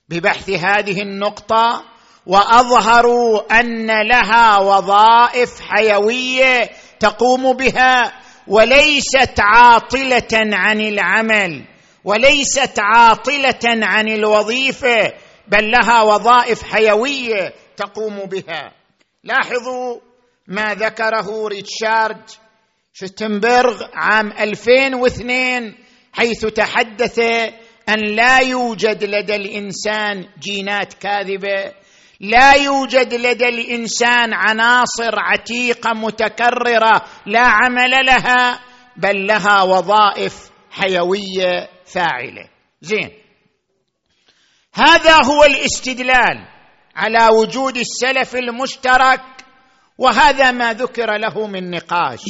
ببحث 0.09 0.51
هذه 0.51 1.03
النقطة 1.03 1.85
وأظهروا 2.27 3.61
أن 3.61 3.87
لها 4.09 4.59
وظائف 4.59 5.61
حيوية 5.61 6.70
تقوم 7.01 7.53
بها 7.53 8.12
وليست 8.46 9.40
عاطلة 9.40 10.29
عن 10.33 10.81
العمل 10.81 11.64
وليست 12.05 12.79
عاطلة 12.79 13.87
عن 13.87 14.09
الوظيفة 14.09 15.12
بل 15.49 15.70
لها 15.70 16.03
وظائف 16.03 16.62
حيوية 16.62 17.55
تقوم 17.77 18.16
بها. 18.16 18.72
لاحظوا 19.25 20.01
ما 20.49 20.75
ذكره 20.75 21.49
ريتشارد 21.49 22.31
شتنبرغ 22.92 23.83
عام 23.94 24.33
2002 24.33 25.75
حيث 26.12 26.46
تحدث 26.46 27.20
أن 27.88 27.99
لا 27.99 28.38
يوجد 28.38 29.05
لدى 29.05 29.37
الإنسان 29.37 30.29
جينات 30.38 30.94
كاذبة 30.94 31.72
لا 32.20 32.53
يوجد 32.53 33.14
لدى 33.14 33.49
الإنسان 33.49 34.35
عناصر 34.35 35.18
عتيقة 35.18 35.92
متكررة 35.92 37.03
لا 37.27 37.40
عمل 37.40 38.07
لها 38.07 38.61
بل 38.96 39.27
لها 39.27 39.62
وظائف 39.62 40.51
حيوية 40.70 41.68
فاعلة. 41.85 42.49
زين. 42.81 43.11
هذا 44.75 45.25
هو 45.25 45.44
الاستدلال 45.44 46.49
على 46.96 47.29
وجود 47.33 47.77
السلف 47.77 48.37
المشترك 48.37 49.22
وهذا 49.99 50.51
ما 50.51 50.72
ذكر 50.72 51.16
له 51.16 51.46
من 51.46 51.70
نقاش. 51.70 52.22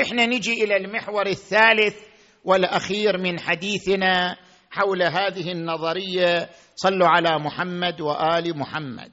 إحنا 0.00 0.26
نجي 0.26 0.64
إلى 0.64 0.76
المحور 0.76 1.26
الثالث 1.26 1.96
والأخير 2.44 3.18
من 3.18 3.40
حديثنا 3.40 4.36
حول 4.70 5.02
هذه 5.02 5.52
النظرية 5.52 6.50
صلوا 6.76 7.08
على 7.08 7.38
محمد 7.38 8.00
وآل 8.00 8.58
محمد. 8.58 9.12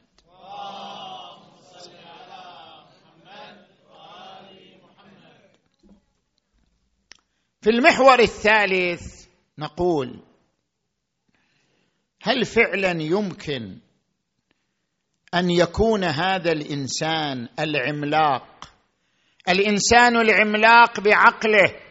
في 7.61 7.69
المحور 7.69 8.19
الثالث 8.19 9.27
نقول 9.57 10.23
هل 12.21 12.45
فعلا 12.45 12.91
يمكن 13.01 13.77
أن 15.33 15.49
يكون 15.49 16.03
هذا 16.03 16.51
الإنسان 16.51 17.49
العملاق؟ 17.59 18.69
الإنسان 19.49 20.17
العملاق 20.17 20.99
بعقله 20.99 21.86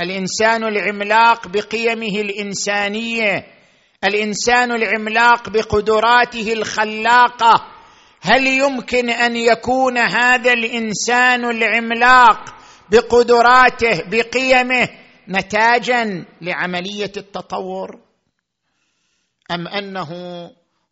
الإنسان 0.00 0.64
العملاق 0.64 1.48
بقيمه 1.48 2.20
الإنسانية 2.20 3.46
الإنسان 4.04 4.72
العملاق 4.72 5.48
بقدراته 5.48 6.52
الخلاقة. 6.52 7.66
هل 8.20 8.46
يمكن 8.46 9.10
أن 9.10 9.36
يكون 9.36 9.98
هذا 9.98 10.52
الإنسان 10.52 11.44
العملاق 11.44 12.54
بقدراته 12.90 14.02
بقيمه 14.10 14.88
نتاجا 15.28 16.24
لعملية 16.40 17.12
التطور؟ 17.16 18.00
أم 19.50 19.68
أنه 19.68 20.10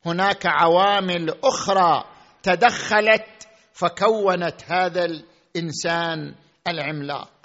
هناك 0.06 0.46
عوامل 0.46 1.34
أخرى 1.44 2.04
تدخلت 2.42 3.26
فكونت 3.72 4.64
هذا 4.68 5.04
الإنسان 5.04 6.34
العملاق؟ 6.68 7.35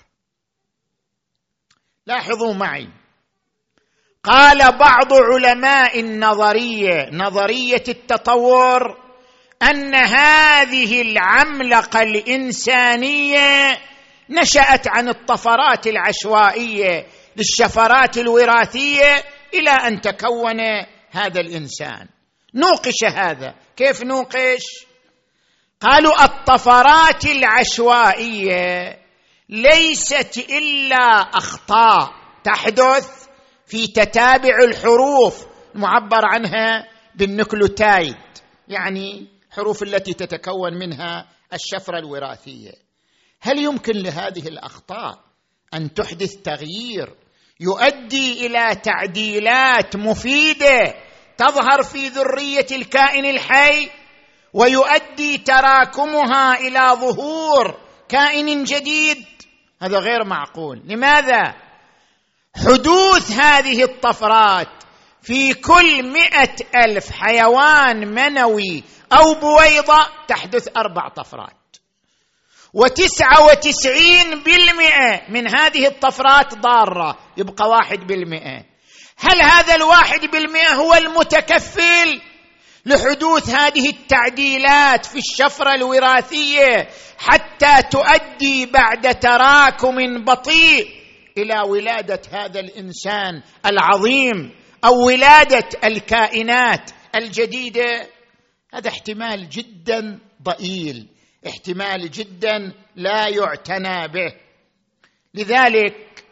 لاحظوا 2.12 2.54
معي. 2.54 2.89
قال 4.24 4.78
بعض 4.78 5.13
علماء 5.13 6.00
النظرية 6.00 7.10
نظرية 7.12 7.84
التطور 7.88 8.97
أن 9.63 9.95
هذه 9.95 11.02
العملقة 11.02 12.00
الإنسانية 12.00 13.78
نشأت 14.30 14.88
عن 14.88 15.10
الطفرات 15.10 15.88
العشوائية 15.88 17.08
للشفرات 17.38 18.17
الوراثية 18.17 19.24
إلى 19.54 19.69
أن 19.69 20.02
تكون 20.02 20.60
هذا 21.12 21.39
الإنسان. 21.39 22.08
نوقش 22.56 23.04
هذا. 23.15 23.56
كيف 23.78 24.04
نوقش؟ 24.04 24.63
قالوا 25.82 26.24
الطفرات 26.24 27.26
العشوائية 27.26 29.00
ليست 29.51 30.37
إلا 30.37 31.21
أخطاء 31.37 32.13
تحدث 32.43 33.27
في 33.65 33.87
تتابع 33.87 34.55
الحروف 34.63 35.45
المعبر 35.75 36.25
عنها 36.25 36.87
بالنكلوتايد 37.15 38.15
يعني 38.67 39.27
حروف 39.51 39.83
التي 39.83 40.13
تتكون 40.13 40.73
منها 40.73 41.29
الشفرة 41.53 41.99
الوراثية. 41.99 42.71
هل 43.41 43.59
يمكن 43.59 43.93
لهذه 43.93 44.47
الأخطاء 44.47 45.19
أن 45.73 45.93
تحدث 45.93 46.35
تغيير 46.35 47.15
يؤدي 47.59 48.45
إلى 48.45 48.75
تعديلات 48.75 49.95
مفيدة 49.95 50.93
تظهر 51.37 51.83
في 51.83 52.07
ذرية 52.07 52.65
الكائن 52.71 53.25
الحي 53.25 53.89
ويؤدي 54.53 55.37
تراكمها 55.37 56.59
إلى 56.59 56.99
ظهور 57.01 57.77
كائن 58.09 58.63
جديد 58.63 59.25
هذا 59.82 60.00
غير 60.00 60.24
معقول. 60.24 60.82
لماذا؟ 60.86 61.56
حدوث 62.56 63.32
هذه 63.32 63.84
الطفرات 63.84 64.67
في 65.22 65.54
كل 65.54 66.04
مئة 66.04 66.56
ألف 66.86 67.12
حيوان 67.12 68.08
منوي 68.08 68.84
أو 69.13 69.34
بويضة 69.34 70.08
تحدث 70.28 70.67
أربع 70.78 71.10
طفرات. 71.10 71.78
وتسعة 72.74 73.46
وتسعين 73.46 74.44
بالمئة 74.44 75.22
من 75.30 75.48
هذه 75.48 75.88
الطفرات 75.88 76.54
ضارة 76.56 77.17
يبقى 77.38 77.70
واحد 77.70 78.08
بالمئة. 78.08 78.65
هل 79.17 79.41
هذا 79.41 79.76
الواحد 79.76 80.26
بالمئة 80.26 80.74
هو 80.74 80.94
المتكفل؟ 80.94 82.22
لحدوث 82.86 83.50
هذه 83.50 83.89
التعديلات 83.89 85.06
في 85.06 85.17
الشفرة 85.17 85.76
الوراثية 85.76 86.89
حتى 87.17 87.50
تؤدي 87.63 88.65
بعد 88.65 89.19
تراكم 89.19 90.26
بطيء 90.26 90.88
إلى 91.38 91.62
ولادة 91.62 92.21
هذا 92.32 92.60
الإنسان 92.60 93.41
العظيم 93.65 94.52
أو 94.86 95.06
ولادة 95.08 95.69
الكائنات 95.84 96.91
الجديدة. 97.15 98.08
هذا 98.74 98.89
احتمال 98.89 99.50
جدا 99.50 100.19
ضئيل 100.43 101.08
احتمال 101.47 102.12
جدا 102.12 102.74
لا 102.95 103.28
يعتنى 103.28 104.08
به. 104.08 104.34
لذلك 105.34 106.24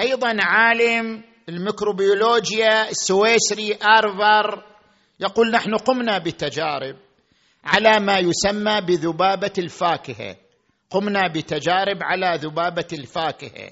أيضا 0.00 0.36
عالم 0.40 1.22
الميكروبيولوجيا 1.48 2.90
السويسري 2.90 3.78
آرفر 3.98 4.64
يقول 5.20 5.50
نحن 5.50 5.74
قمنا 5.74 6.18
بتجارب. 6.18 6.96
على 7.66 8.00
ما 8.00 8.18
يسمى 8.18 8.80
بذبابة 8.80 9.52
الفاكهة. 9.58 10.36
قمنا 10.90 11.28
بتجارب 11.34 11.98
على 12.02 12.38
ذبابة 12.38 12.88
الفاكهة 12.92 13.70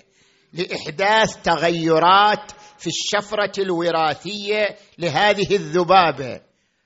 لإحداث 0.52 1.42
تغيرات 1.42 2.52
في 2.78 2.86
الشفرة 2.86 3.52
الوراثية 3.58 4.76
لهذه 4.98 5.56
الذبابة. 5.56 6.40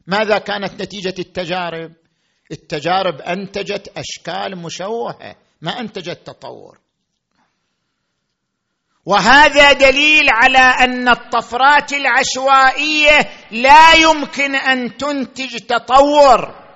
ماذا 0.06 0.38
كانت 0.38 0.82
نتيجة 0.82 1.14
التجارب؟ 1.18 1.92
التجارب 2.52 3.20
أنتجت 3.20 3.92
أشكال 3.96 4.58
مشوهة 4.58 5.36
ما 5.62 5.80
أنتجت 5.80 6.26
تطور. 6.26 6.78
وهذا 9.04 9.72
دليل 9.72 10.26
على 10.30 10.84
أن 10.84 11.08
الطفرات 11.08 11.92
العشوائية 11.92 13.30
لا 13.50 13.94
يمكن 13.94 14.54
أن 14.54 14.96
تنتج 14.96 15.56
تطور. 15.58 16.67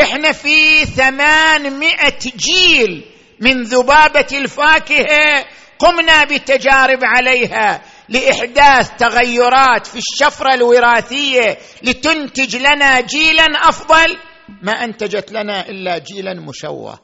إحنا 0.00 0.32
في 0.32 0.86
ثمانمائة 0.86 2.18
جيل 2.36 3.04
من 3.40 3.62
ذبابة 3.62 4.26
الفاكهة 4.32 5.44
قمنا 5.78 6.24
بتجارب 6.24 6.98
عليها 7.02 7.82
لإحداث 8.08 8.90
تغيرات 8.98 9.86
في 9.86 9.98
الشفرة 9.98 10.54
الوراثية 10.54 11.58
لتنتج 11.82 12.56
لنا 12.56 13.00
جيلا 13.00 13.44
أفضل. 13.44 14.16
ما 14.62 14.72
أنتجت 14.72 15.32
لنا 15.32 15.68
إلا 15.68 15.98
جيلا 15.98 16.34
مشوه. 16.34 16.98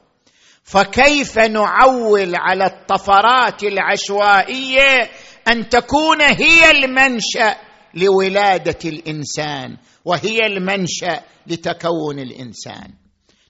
فكيف 0.63 1.37
نعول 1.39 2.35
على 2.35 2.65
الطفرات 2.65 3.63
العشوائية 3.63 5.09
أن 5.47 5.69
تكون 5.69 6.21
هي 6.21 6.71
المنشأ 6.71 7.55
لولادة 7.93 8.79
الإنسان؟ 8.89 9.77
وهي 10.05 10.45
المنشأ 10.45 11.23
لتكون 11.47 12.19
الإنسان. 12.19 12.93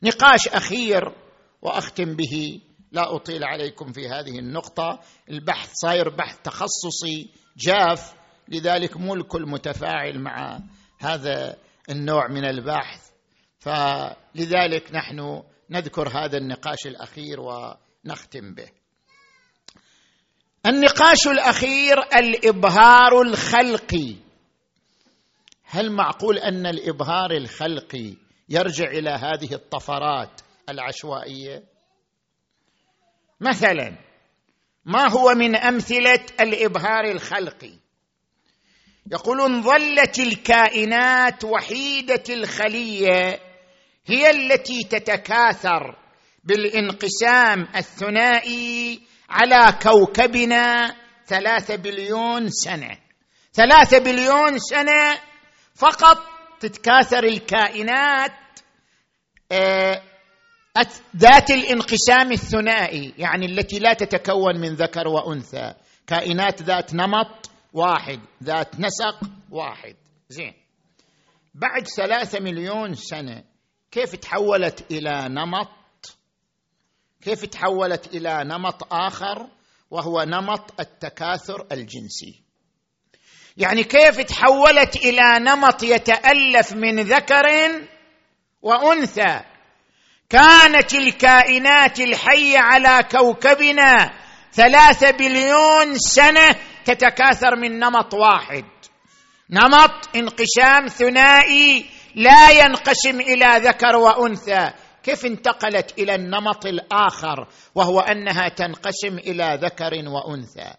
نقاش 0.04 0.48
أخير 0.48 1.02
وأختم 1.62 2.16
به 2.16 2.62
لا 2.92 3.16
أطيل 3.16 3.44
عليكم 3.44 3.92
في 3.92 4.08
هذه 4.08 4.40
النقطة. 4.40 5.00
البحث 5.30 5.72
صاير 5.74 6.10
بحث 6.10 6.38
تخصصي 6.44 7.30
جاف 7.58 8.14
لذلك 8.48 8.98
مو 8.98 9.14
الكل 9.14 9.42
متفاعل 9.42 10.20
مع 10.20 10.60
هذا 11.00 11.58
النوع 11.90 12.28
من 12.28 12.46
البحث. 12.46 13.10
فلذلك 13.60 14.92
نحن 14.92 15.44
نذكر 15.70 16.10
هذا 16.10 16.38
النقاش 16.38 16.88
الأخير 16.88 17.40
ونختم 17.40 18.54
به. 18.54 18.68
النقاش 20.66 21.28
الأخير 21.28 22.00
الإبهار 22.00 23.22
الخلقي. 23.22 24.25
هل 25.76 25.92
معقول 25.92 26.38
أن 26.38 26.66
الابهار 26.66 27.32
الخلقي 27.32 28.14
يرجع 28.50 28.86
إلى 28.86 29.10
هذه 29.10 29.54
الطفرات 29.54 30.42
العشوائية؟ 30.70 31.64
مثلا 33.42 33.98
ما 34.86 35.12
هو 35.12 35.34
من 35.34 35.56
أمثلة 35.56 36.26
الابهار 36.40 37.12
الخلقي؟ 37.12 37.74
يقولون 39.12 39.62
ظلت 39.62 40.20
الكائنات 40.20 41.44
وحيدة 41.44 42.24
الخلية 42.30 43.40
هي 44.06 44.30
التي 44.30 44.84
تتكاثر 44.84 45.96
بالانقسام 46.44 47.68
الثنائي 47.76 49.02
على 49.30 49.80
كوكبنا 49.84 50.96
ثلاثة 51.28 51.76
بليون 51.76 52.50
سنة. 52.50 52.98
ثلاثة 53.54 53.98
بليون 53.98 54.60
سنة 54.60 55.16
فقط 55.76 56.18
تتكاثر 56.60 57.24
الكائنات 57.24 58.32
آه، 59.52 60.02
ذات 61.18 61.52
الانقسام 61.52 62.32
الثنائي 62.32 63.14
يعني 63.18 63.46
التي 63.46 63.80
لا 63.80 63.94
تتكون 63.94 64.60
من 64.60 64.74
ذكر 64.74 65.08
وأنثى. 65.08 65.74
كائنات 66.08 66.62
ذات 66.62 66.94
نمط 66.94 67.50
واحد 67.74 68.20
ذات 68.44 68.80
نسق 68.80 69.20
واحد. 69.52 69.96
زين. 70.30 70.54
بعد 71.54 71.88
ثلاثة 71.88 72.40
مليون 72.40 72.94
سنة 72.94 73.44
كيف 73.92 74.16
تحولت 74.16 74.92
إلى 74.92 75.30
نمط؟ 75.30 76.18
كيف 77.22 77.46
تحولت 77.46 78.16
إلى 78.16 78.44
نمط 78.44 78.94
آخر؟ 78.94 79.48
وهو 79.92 80.24
نمط 80.24 80.80
التكاثر 80.80 81.68
الجنسي. 81.72 82.45
يعني 83.58 83.84
كيف 83.84 84.22
تحولت 84.22 84.96
إلى 84.96 85.40
نمط 85.40 85.84
يتألف 85.84 86.74
من 86.74 87.00
ذكر 87.00 87.46
وأنثى. 88.62 89.42
كانت 90.30 90.94
الكائنات 90.94 92.00
الحية 92.00 92.60
على 92.60 93.04
كوكبنا 93.12 94.14
ثلاثة 94.54 95.12
بليون 95.12 95.98
سنة 95.98 96.56
تتكاثر 96.86 97.56
من 97.56 97.80
نمط 97.80 98.14
واحد. 98.14 98.66
نمط 99.50 100.16
انقسام 100.16 100.88
ثنائي 100.88 101.86
لا 102.16 102.50
ينقسم 102.50 103.22
إلى 103.22 103.46
ذكر 103.56 103.96
وأنثى. 103.96 104.72
كيف 105.04 105.26
انتقلت 105.26 106.00
إلى 106.00 106.16
النمط 106.16 106.66
الآخر 106.66 107.48
وهو 107.76 108.00
أنها 108.00 108.50
تنقسم 108.50 109.18
إلى 109.18 109.60
ذكر 109.62 109.92
وأنثى؟ 110.08 110.74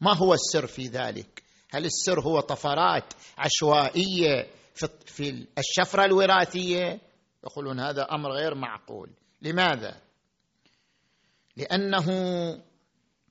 ما 0.00 0.16
هو 0.16 0.34
السر 0.34 0.66
في 0.66 0.86
ذلك؟ 0.86 1.45
هل 1.70 1.84
السر 1.84 2.20
هو 2.20 2.40
طفرات 2.40 3.14
عشوائية 3.38 4.46
في 5.06 5.46
الشفرة 5.58 6.04
الوراثية؟ 6.04 7.00
يقولون 7.44 7.80
هذا 7.80 8.02
أمر 8.02 8.30
غير 8.32 8.54
معقول. 8.54 9.10
لماذا؟ 9.42 9.96
لأنه 11.56 12.06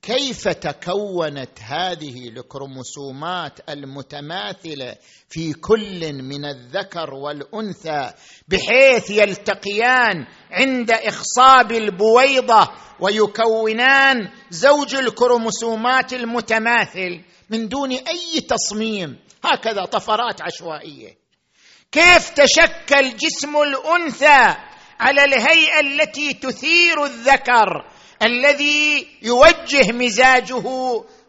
كيف 0.02 0.48
تكونت 0.48 1.60
هذه 1.62 2.30
الكروموسومات 2.30 3.69
المتماثلة 3.69 4.95
في 5.30 5.54
كل 5.54 6.13
من 6.13 6.45
الذكر 6.45 7.13
والأنثى 7.13 8.12
بحيث 8.48 9.10
يلتقيان 9.10 10.28
عند 10.52 10.91
إخصاب 10.91 11.71
البويضة 11.71 12.71
ويكونان 13.00 14.30
زوج 14.50 14.95
الكروموسومات 14.95 16.13
المتماثل؟ 16.13 17.21
من 17.50 17.68
دون 17.68 17.92
أي 17.92 18.42
تصميم. 18.42 19.18
هكذا 19.46 19.86
طفرات 19.86 20.42
عشوائية. 20.42 21.18
كيف 21.92 22.30
تشكل 22.30 23.18
جسم 23.18 23.58
الأنثى 23.58 24.56
على 25.00 25.26
الهيئة 25.26 25.80
التي 25.80 26.34
تثير 26.34 27.06
الذكر 27.06 27.86
الذي 28.24 29.08
يوجه 29.22 29.92
مزاجه 29.92 30.64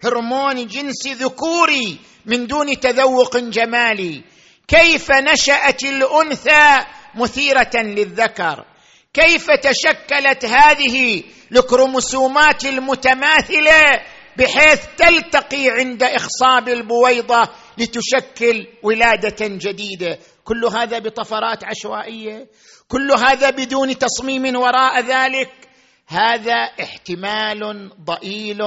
هرمون 0.05 0.67
جنس 0.67 1.07
ذكوري 1.07 1.99
من 2.27 2.47
دون 2.47 2.81
تذوق 2.81 3.37
جمالي؟ 3.37 4.23
كيف 4.69 5.11
نشأت 5.13 5.83
الأنثى 5.83 6.79
مثيرة 7.15 7.71
للذكر؟ 7.75 8.65
كيف 9.15 9.47
تشكلت 9.51 10.45
هذه 10.45 11.23
الكروموسومات 11.53 12.65
المتماثلة 12.65 13.83
بحيث 14.38 14.87
تلتقي 14.96 15.70
عند 15.70 16.03
إخصاب 16.03 16.68
البويضة 16.68 17.42
لتشكل 17.79 18.66
ولادة 18.83 19.46
جديدة. 19.46 20.18
كل 20.44 20.64
هذا 20.64 20.99
بطفرات 20.99 21.64
عشوائية. 21.64 22.49
كل 22.88 23.12
هذا 23.12 23.51
بدون 23.51 23.99
تصميم 23.99 24.57
وراء 24.57 25.01
ذلك. 25.01 25.51
هذا 26.09 26.55
احتمال 26.55 27.90
ضئيل 28.05 28.59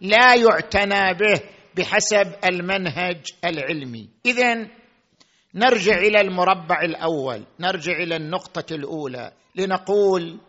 لا 0.00 0.34
يعتنى 0.34 1.14
به 1.14 1.40
بحسب 1.74 2.32
المنهج 2.44 3.26
العلمي. 3.44 4.08
اذا 4.26 4.68
نرجع 5.54 5.98
إلى 5.98 6.20
المربع 6.20 6.82
الأول 6.82 7.44
نرجع 7.60 7.92
إلى 7.92 8.16
النقطة 8.16 8.74
الأولى 8.74 9.32
لنقول 9.54 10.40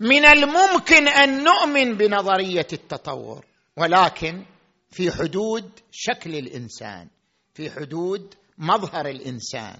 من 0.00 0.24
الممكن 0.24 1.08
أن 1.08 1.44
نؤمن 1.44 1.96
بنظرية 1.96 2.66
التطور 2.72 3.44
ولكن 3.76 4.44
في 4.90 5.12
حدود 5.12 5.70
شكل 5.92 6.34
الإنسان 6.34 7.08
في 7.54 7.70
حدود 7.70 8.34
مظهر 8.58 9.06
الإنسان. 9.06 9.76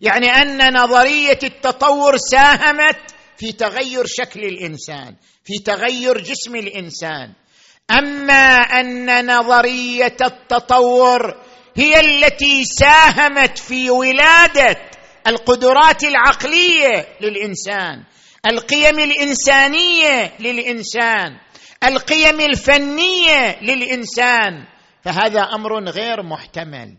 يعني 0.00 0.26
أن 0.26 0.76
نظرية 0.76 1.38
التطور 1.42 2.16
ساهمت 2.16 3.00
في 3.36 3.52
تغير 3.52 4.04
شكل 4.06 4.40
الإنسان 4.40 5.16
في 5.44 5.58
تغير 5.64 6.20
جسم 6.20 6.56
الإنسان. 6.56 7.32
أما 7.90 8.60
أن 8.60 9.26
نظرية 9.36 10.16
التطور 10.22 11.34
هي 11.76 12.00
التي 12.00 12.64
ساهمت 12.64 13.58
في 13.58 13.90
ولادة 13.90 14.76
القدرات 15.26 16.04
العقلية 16.04 17.08
للإنسان 17.20 18.04
القيم 18.46 18.98
الإنسانية 18.98 20.32
للإنسان 20.40 21.36
القيم 21.84 22.40
الفنية 22.40 23.58
للإنسان 23.62 24.64
فهذا 25.04 25.40
أمر 25.40 25.84
غير 25.88 26.22
محتمل. 26.22 26.96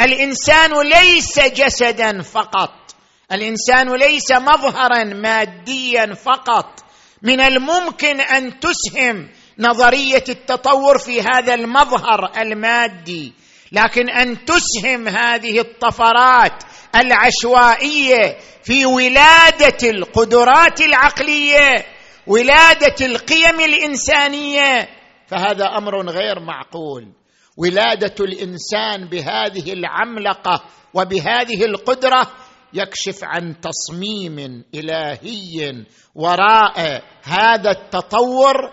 الإنسان 0.00 0.70
ليس 0.88 1.40
جسدا 1.40 2.22
فقط 2.22 2.94
الإنسان 3.32 3.94
ليس 3.96 4.32
مظهرا 4.32 5.04
ماديا 5.04 6.14
فقط. 6.14 6.84
من 7.22 7.40
الممكن 7.40 8.20
أن 8.20 8.60
تسهم 8.60 9.28
نظرية 9.58 10.24
التطور 10.28 10.98
في 10.98 11.20
هذا 11.20 11.54
المظهر 11.54 12.32
المادي. 12.42 13.32
لكن 13.72 14.10
أن 14.10 14.44
تسهم 14.44 15.08
هذه 15.08 15.60
الطفرات 15.60 16.62
العشوائية 16.96 18.36
في 18.62 18.86
ولادة 18.86 19.90
القدرات 19.90 20.80
العقلية 20.80 21.86
ولادة 22.26 23.06
القيم 23.06 23.60
الإنسانية 23.60 24.88
فهذا 25.26 25.64
أمر 25.78 26.10
غير 26.10 26.40
معقول. 26.40 27.12
ولادة 27.56 28.14
الإنسان 28.20 29.08
بهذه 29.08 29.72
العملقة 29.72 30.64
وبهذه 30.94 31.64
القدرة 31.64 32.26
يكشف 32.72 33.24
عن 33.24 33.60
تصميم 33.60 34.64
إلهي 34.74 35.84
وراء 36.14 37.02
هذا 37.22 37.70
التطور 37.70 38.72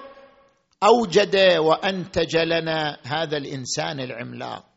أوجد 0.83 1.57
وأنتج 1.57 2.37
لنا 2.37 2.97
هذا 3.03 3.37
الإنسان 3.37 3.99
العملاق. 3.99 4.76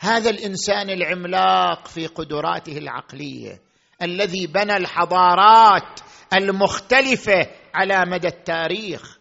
هذا 0.00 0.30
الإنسان 0.30 0.90
العملاق 0.90 1.88
في 1.88 2.06
قدراته 2.06 2.78
العقلية 2.78 3.60
الذي 4.02 4.46
بنى 4.46 4.76
الحضارات 4.76 6.00
المختلفة 6.34 7.46
على 7.74 8.04
مدى 8.06 8.28
التاريخ. 8.28 9.18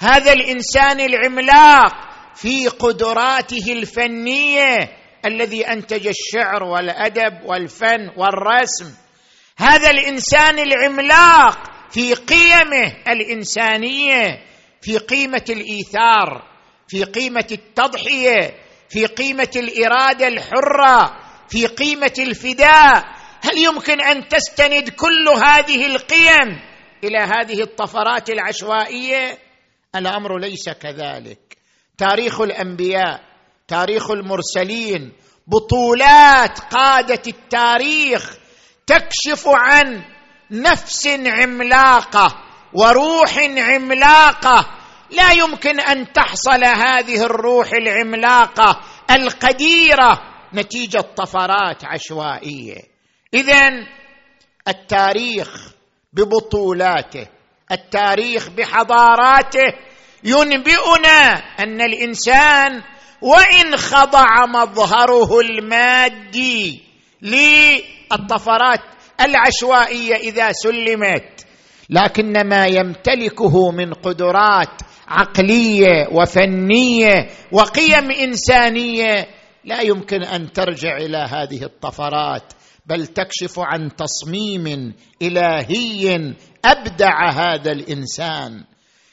هذا 0.00 0.32
الإنسان 0.32 1.00
العملاق 1.00 1.94
في 2.34 2.68
قدراته 2.68 3.72
الفنية 3.72 4.96
الذي 5.26 5.66
أنتج 5.66 6.06
الشعر 6.06 6.62
والأدب 6.62 7.44
والفن 7.44 8.10
والرسم. 8.16 8.94
هذا 9.56 9.90
الإنسان 9.90 10.58
العملاق 10.58 11.58
في 11.90 12.14
قيمه 12.14 12.92
الإنسانية 13.08 14.42
في 14.82 14.98
قيمة 14.98 15.44
الإيثار 15.50 16.42
في 16.88 17.04
قيمة 17.04 17.46
التضحية 17.52 18.65
في 18.88 19.06
قيمة 19.06 19.50
الإرادة 19.56 20.28
الحرة 20.28 21.20
في 21.48 21.66
قيمة 21.66 22.14
الفداء. 22.18 23.04
هل 23.42 23.58
يمكن 23.58 24.00
أن 24.00 24.28
تستند 24.28 24.88
كل 24.88 25.28
هذه 25.46 25.86
القيم 25.86 26.60
إلى 27.04 27.18
هذه 27.18 27.62
الطفرات 27.62 28.30
العشوائية؟ 28.30 29.38
الأمر 29.96 30.38
ليس 30.38 30.68
كذلك. 30.68 31.56
تاريخ 31.98 32.40
الأنبياء 32.40 33.20
تاريخ 33.68 34.10
المرسلين 34.10 35.12
بطولات 35.46 36.58
قادة 36.58 37.22
التاريخ 37.26 38.36
تكشف 38.86 39.44
عن 39.46 40.02
نفس 40.50 41.06
عملاقة 41.06 42.42
وروح 42.72 43.38
عملاقة 43.38 44.75
لا 45.10 45.32
يمكن 45.32 45.80
أن 45.80 46.12
تحصل 46.12 46.64
هذه 46.64 47.24
الروح 47.24 47.72
العملاقة 47.72 48.80
القديرة 49.10 50.22
نتيجة 50.54 51.04
طفرات 51.16 51.84
عشوائية. 51.84 52.82
اذا 53.34 53.86
التاريخ 54.68 55.72
ببطولاته 56.12 57.26
التاريخ 57.72 58.48
بحضاراته 58.48 59.72
ينبئنا 60.24 61.32
أن 61.60 61.80
الإنسان 61.80 62.82
وإن 63.20 63.76
خضع 63.76 64.46
مظهره 64.46 65.40
المادي 65.40 66.82
للطفرات 67.22 68.80
العشوائية 69.20 70.14
إذا 70.16 70.52
سلمت 70.52 71.46
لكن 71.90 72.48
ما 72.48 72.66
يمتلكه 72.66 73.70
من 73.70 73.92
قدرات 73.92 74.82
عقلية 75.08 76.08
وفنية 76.12 77.28
وقيم 77.52 78.10
إنسانية. 78.10 79.28
لا 79.64 79.80
يمكن 79.80 80.22
أن 80.24 80.52
ترجع 80.52 80.96
إلى 80.96 81.16
هذه 81.30 81.62
الطفرات 81.62 82.52
بل 82.86 83.06
تكشف 83.06 83.58
عن 83.58 83.96
تصميم 83.96 84.94
إلهي 85.22 86.34
أبدع 86.64 87.30
هذا 87.30 87.72
الإنسان. 87.72 88.64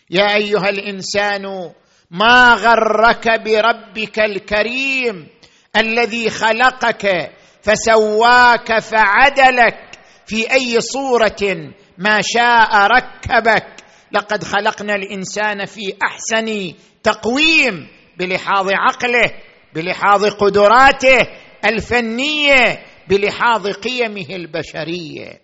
يا 0.10 0.36
أيها 0.36 0.70
الإنسان 0.70 1.72
ما 2.12 2.54
غرك 2.54 3.42
بربك 3.42 4.20
الكريم 4.20 5.28
الذي 5.76 6.30
خلقك 6.30 7.32
فسواك 7.62 8.80
فعدلك 8.80 9.80
في 10.26 10.54
أي 10.54 10.82
صورة 10.82 11.72
ما 11.98 12.22
شاء 12.22 12.88
ركبك. 12.88 13.73
لقد 14.14 14.44
خلقنا 14.44 14.96
الإنسان 14.96 15.66
في 15.66 15.94
أحسن 16.04 16.74
تقويم 17.04 17.88
بلحاظ 18.18 18.68
عقله 18.72 19.32
بلحاظ 19.76 20.26
قدراته 20.26 21.28
الفنية 21.66 22.86
بلحاظ 23.08 23.68
قيمه 23.68 24.26
البشرية. 24.30 25.42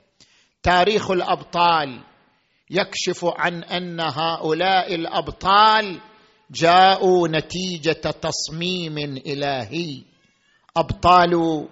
تاريخ 0.64 1.12
الأبطال 1.12 2.04
يكشف 2.70 3.26
عن 3.26 3.64
أن 3.64 4.00
هؤلاء 4.00 4.96
الأبطال 4.96 6.00
جاءوا 6.52 7.28
نتيجة 7.28 8.12
تصميم 8.22 8.98
إلهي. 9.28 10.02
أبطال 10.78 11.66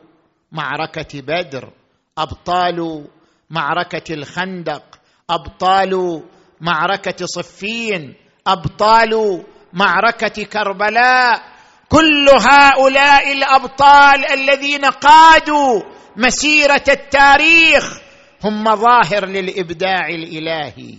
معركة 0.51 1.21
بدر 1.21 1.73
أبطال 2.17 3.07
معركة 3.49 4.13
الخندق 4.13 4.83
أبطال 5.29 6.23
معركة 6.61 7.25
صفين 7.25 8.15
أبطال 8.47 9.43
معركة 9.73 10.43
كربلاء. 10.43 11.41
كل 11.89 12.29
هؤلاء 12.29 13.31
الأبطال 13.33 14.25
الذين 14.25 14.85
قادوا 14.85 15.81
مسيرة 16.17 16.83
التاريخ 16.89 17.99
هم 18.43 18.63
مظاهر 18.63 19.25
للإبداع 19.25 20.07
الإلهي 20.07 20.95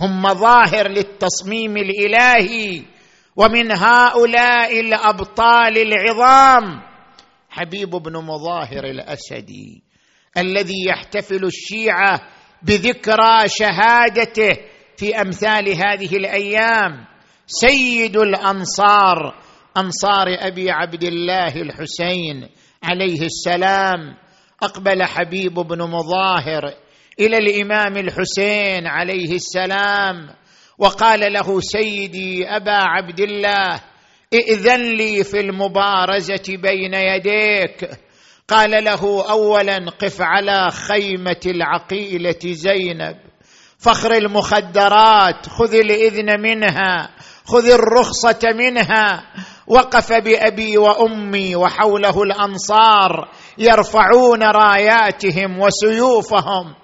هم 0.00 0.22
مظاهر 0.22 0.88
للتصميم 0.88 1.76
الإلهي. 1.76 2.82
ومن 3.36 3.72
هؤلاء 3.72 4.80
الأبطال 4.80 5.78
العظام 5.78 6.82
حبيب 7.50 7.90
بن 7.90 8.16
مظاهر 8.16 8.84
الأسدي 8.84 9.82
الذي 10.38 10.84
يحتفل 10.88 11.44
الشيعة 11.44 12.20
بذكرى 12.62 13.48
شهادته 13.48 14.56
في 14.96 15.20
أمثال 15.20 15.68
هذه 15.68 16.16
الأيام. 16.16 17.06
سيد 17.46 18.16
الأنصار 18.16 19.34
أنصار 19.76 20.26
أبي 20.28 20.70
عبد 20.70 21.04
الله 21.04 21.56
الحسين 21.56 22.48
عليه 22.82 23.22
السلام 23.22 24.16
أقبل 24.62 25.02
حبيب 25.02 25.54
بن 25.54 25.82
مظاهر 25.82 26.74
إلى 27.20 27.38
الإمام 27.38 27.96
الحسين 27.96 28.86
عليه 28.86 29.34
السلام 29.34 30.28
وقال 30.78 31.32
له 31.32 31.60
سيدي 31.60 32.48
أبا 32.48 32.72
عبد 32.72 33.20
الله 33.20 33.80
ائذن 34.34 34.96
لي 34.96 35.24
في 35.24 35.40
المبارزة 35.40 36.56
بين 36.62 36.94
يديك. 36.94 37.90
قال 38.48 38.84
له 38.84 39.30
اولا 39.30 39.76
قف 39.76 40.16
على 40.20 40.70
خيمة 40.70 41.40
العقيلة 41.46 42.40
زينب. 42.44 43.16
فخر 43.86 44.12
المخدرات 44.12 45.48
خذ 45.48 45.74
الإذن 45.74 46.40
منها 46.40 47.08
خذ 47.46 47.70
الرخصة 47.70 48.52
منها. 48.54 49.22
وقف 49.66 50.12
بأبي 50.12 50.78
وأمي 50.78 51.56
وحوله 51.56 52.22
الأنصار 52.22 53.28
يرفعون 53.58 54.42
راياتهم 54.42 55.60
وسيوفهم. 55.60 56.74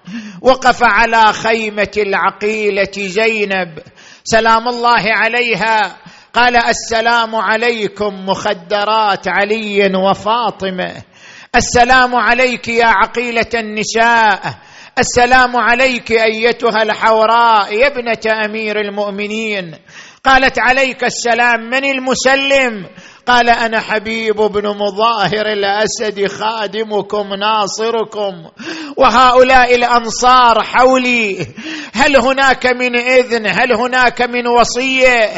وقف 0.40 0.78
على 0.82 1.32
خيمة 1.32 1.92
العقيلة 1.96 2.92
زينب 2.96 3.78
سلام 4.24 4.68
الله 4.68 5.02
عليها. 5.06 5.96
قال 6.34 6.56
السلام 6.56 7.36
عليكم 7.36 8.26
مخدرات 8.26 9.28
علي 9.28 9.96
وفاطمة. 9.96 11.02
السلام 11.56 12.16
عليك 12.16 12.68
يا 12.68 12.86
عقيلة 12.86 13.50
النساء. 13.54 14.54
السلام 14.98 15.56
عليك 15.56 16.12
أيتها 16.12 16.82
الحوراء 16.82 17.74
يا 17.74 17.86
ابنة 17.86 18.44
أمير 18.44 18.80
المؤمنين. 18.80 19.74
قالت 20.24 20.58
عليك 20.58 21.04
السلام 21.04 21.60
من 21.70 21.84
المسلم؟ 21.84 22.86
قال 23.26 23.50
أنا 23.50 23.80
حبيب 23.80 24.36
بن 24.36 24.68
مظاهر 24.68 25.46
الأسد 25.46 26.26
خادمكم 26.26 27.34
ناصركم. 27.34 28.32
وهؤلاء 28.96 29.74
الأنصار 29.74 30.62
حولي 30.62 31.46
هل 31.94 32.16
هناك 32.16 32.66
من 32.66 32.96
إذن؟ 32.96 33.46
هل 33.46 33.72
هناك 33.72 34.22
من 34.22 34.46
وصية؟ 34.46 35.28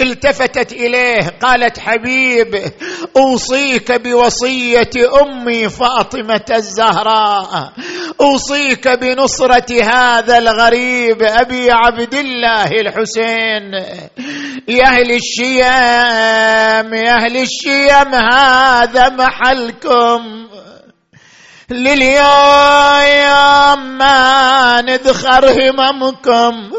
التفتت 0.00 0.72
إليه 0.72 1.38
قالت 1.42 1.78
حبيب 1.78 2.72
أوصيك 3.16 3.92
بوصية 3.92 4.90
أمي 5.22 5.68
فاطمة 5.68 6.44
الزهراء. 6.50 7.72
أوصيك 8.20 8.88
بنصرة 8.88 9.82
هذا 9.82 10.38
الغريب 10.38 11.22
أبي 11.22 11.70
عبد 11.70 12.14
الله 12.14 12.66
الحسين. 12.66 13.74
يا 14.68 14.86
أهل 14.86 15.10
الشيام 15.10 16.94
يا 16.94 17.14
أهل 17.14 17.36
الشيام 17.36 18.14
هذا 18.14 19.08
محلكم. 19.08 20.48
لليوم 21.70 23.18
ما 23.98 24.80
ندخر 24.80 25.50
هممكم. 25.50 26.70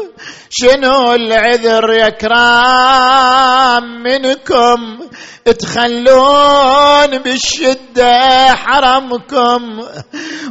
شنو 0.50 1.12
العذر 1.12 1.92
يا 1.92 2.08
كرام 2.08 4.02
منكم؟ 4.02 4.98
تخلون 5.58 7.18
بالشدة 7.18 8.54
حرمكم. 8.54 9.80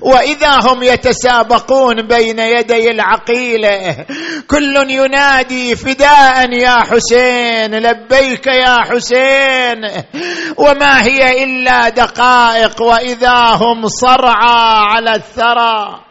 وإذا 0.02 0.60
هم 0.62 0.84
يتسابقون 0.84 2.08
بين 2.08 2.40
يدي 2.40 2.92
العقيلة 2.92 4.06
كل 4.48 4.90
ينادي 4.90 5.76
فداء 5.76 6.54
يا 6.54 6.76
حسين 6.76 7.76
لبيك 7.76 8.48
يا 8.48 8.78
حسين. 8.84 10.04
وما 10.58 11.04
هي 11.04 11.44
إلا 11.44 11.90
دقائق 11.90 12.82
وإذا 12.82 13.40
هم 13.54 13.88
صرعى 13.88 14.84
على 14.92 15.16
الثرى. 15.16 16.05